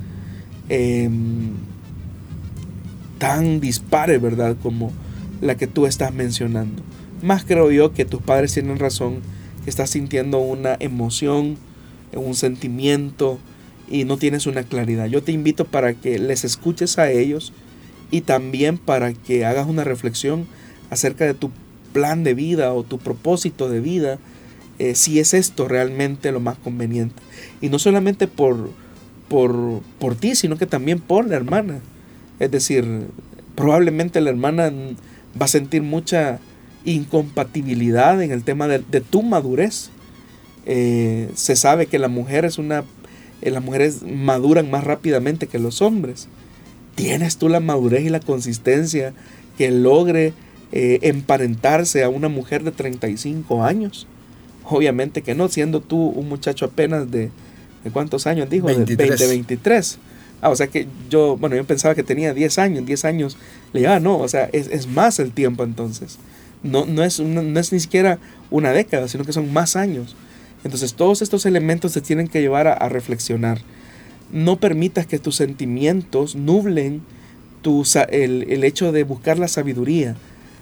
[0.70, 1.52] em,
[3.18, 4.56] tan dispares, ¿verdad?
[4.62, 4.92] Como,
[5.42, 6.82] la que tú estás mencionando.
[7.22, 9.20] Más creo yo que tus padres tienen razón,
[9.64, 11.58] que estás sintiendo una emoción,
[12.14, 13.40] un sentimiento
[13.90, 15.08] y no tienes una claridad.
[15.08, 17.54] Yo te invito para que les escuches a ellos
[18.12, 20.48] y también para que hagas una reflexión
[20.90, 21.52] acerca de tu
[21.94, 24.20] plan de vida o tu propósito de vida,
[24.78, 27.22] eh, si es esto realmente lo más conveniente.
[27.62, 28.70] Y no solamente por,
[29.28, 31.80] por, por ti, sino que también por la hermana.
[32.40, 32.86] Es decir,
[33.56, 34.72] probablemente la hermana
[35.40, 36.40] va a sentir mucha
[36.86, 39.90] incompatibilidad en el tema de, tu madurez.
[40.66, 42.84] Eh, se sabe que la mujer es una,
[43.42, 46.28] eh, las mujeres maduran más rápidamente que los hombres.
[46.96, 49.14] ¿Tienes tú la madurez y la consistencia
[49.58, 50.34] que logre
[50.72, 54.08] eh, emparentarse a una mujer de 35 años?
[54.66, 57.32] Obviamente que no, siendo tú un muchacho apenas de,
[57.84, 58.68] ¿de cuántos años dijo?
[58.68, 60.00] De 20, 23.
[60.42, 63.38] Ah, o sea que yo, bueno, yo pensaba que tenía 10 años, 10 años,
[63.74, 66.18] le digo, ah, no, o sea, es, más el tiempo entonces.
[66.64, 68.20] No, no, es, no, es ni siquiera
[68.50, 70.16] una década, sino que son más años.
[70.64, 73.60] Entonces todos estos elementos te tienen que llevar a, reflexionar.
[74.32, 77.02] No permitas que tus sentimientos nublen
[77.62, 80.16] tu, el, el, hecho de buscar la sabiduría.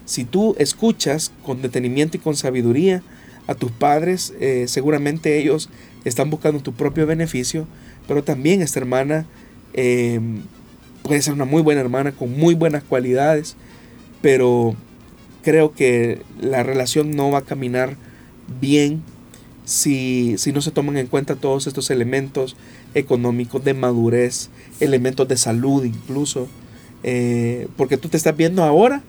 [0.06, 3.04] Si tú escuchas con detenimiento y con sabiduría
[3.48, 5.70] a tus padres, eh, seguramente ellos
[6.06, 7.68] están buscando tu propio beneficio,
[8.08, 9.26] pero también esta hermana
[9.78, 10.42] Em,
[11.04, 13.56] puede ser una muy buena hermana con muy buenas cualidades,
[14.24, 14.76] pero
[15.44, 17.96] creo que la relación no va a caminar
[18.60, 19.04] bien
[19.68, 22.56] si, no se toman en cuenta todos estos elementos
[22.94, 24.50] económicos, de madurez,
[24.80, 26.48] elementos de salud incluso.
[27.04, 29.04] Eh, porque tú te estás viendo ahora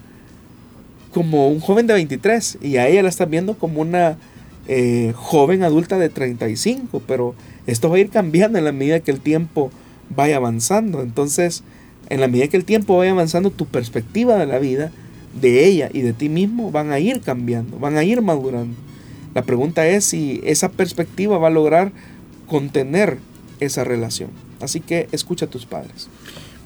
[1.15, 4.19] como un joven de 23 y a ella la estás viendo como una
[4.67, 7.37] eh, joven adulta de 35, pero
[7.69, 9.71] esto va a ir cambiando en la medida que el tiempo
[10.11, 11.03] vaya avanzando.
[11.03, 11.63] Entonces,
[12.09, 14.91] en la medida que el tiempo vaya avanzando, tu perspectiva de la vida,
[15.41, 18.88] de ella y de ti mismo, van a ir cambiando, van a ir madurando.
[19.39, 21.93] La pregunta es si esa perspectiva va a lograr
[22.49, 23.19] contener
[23.61, 24.31] esa relación.
[24.61, 26.09] Así que escucha a tus padres.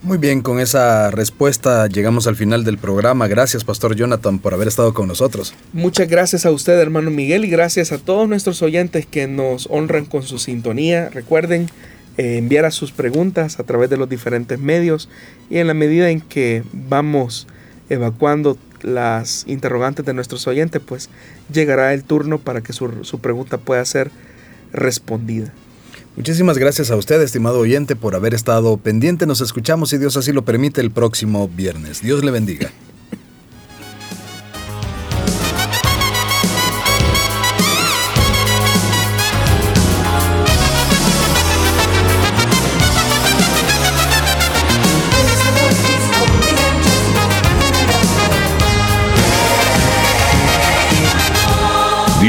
[0.02, 3.28] Muy bien, con esa respuesta llegamos al final del programa.
[3.28, 5.52] Gracias, Pastor Jonathan, por haber estado con nosotros.
[5.74, 10.06] Muchas gracias a usted, hermano Miguel, y gracias a todos nuestros oyentes que nos honran
[10.06, 11.10] con su sintonía.
[11.10, 11.68] Recuerden,
[12.16, 15.10] eh, enviar a sus preguntas a través de los diferentes medios
[15.50, 17.46] y en la medida en que vamos
[17.90, 21.08] evacuando las interrogantes de nuestros oyentes, pues
[21.52, 24.10] llegará el turno para que su, su pregunta pueda ser
[24.72, 25.52] respondida.
[26.16, 29.26] Muchísimas gracias a usted, estimado oyente, por haber estado pendiente.
[29.26, 32.02] Nos escuchamos, si Dios así lo permite, el próximo viernes.
[32.02, 32.70] Dios le bendiga.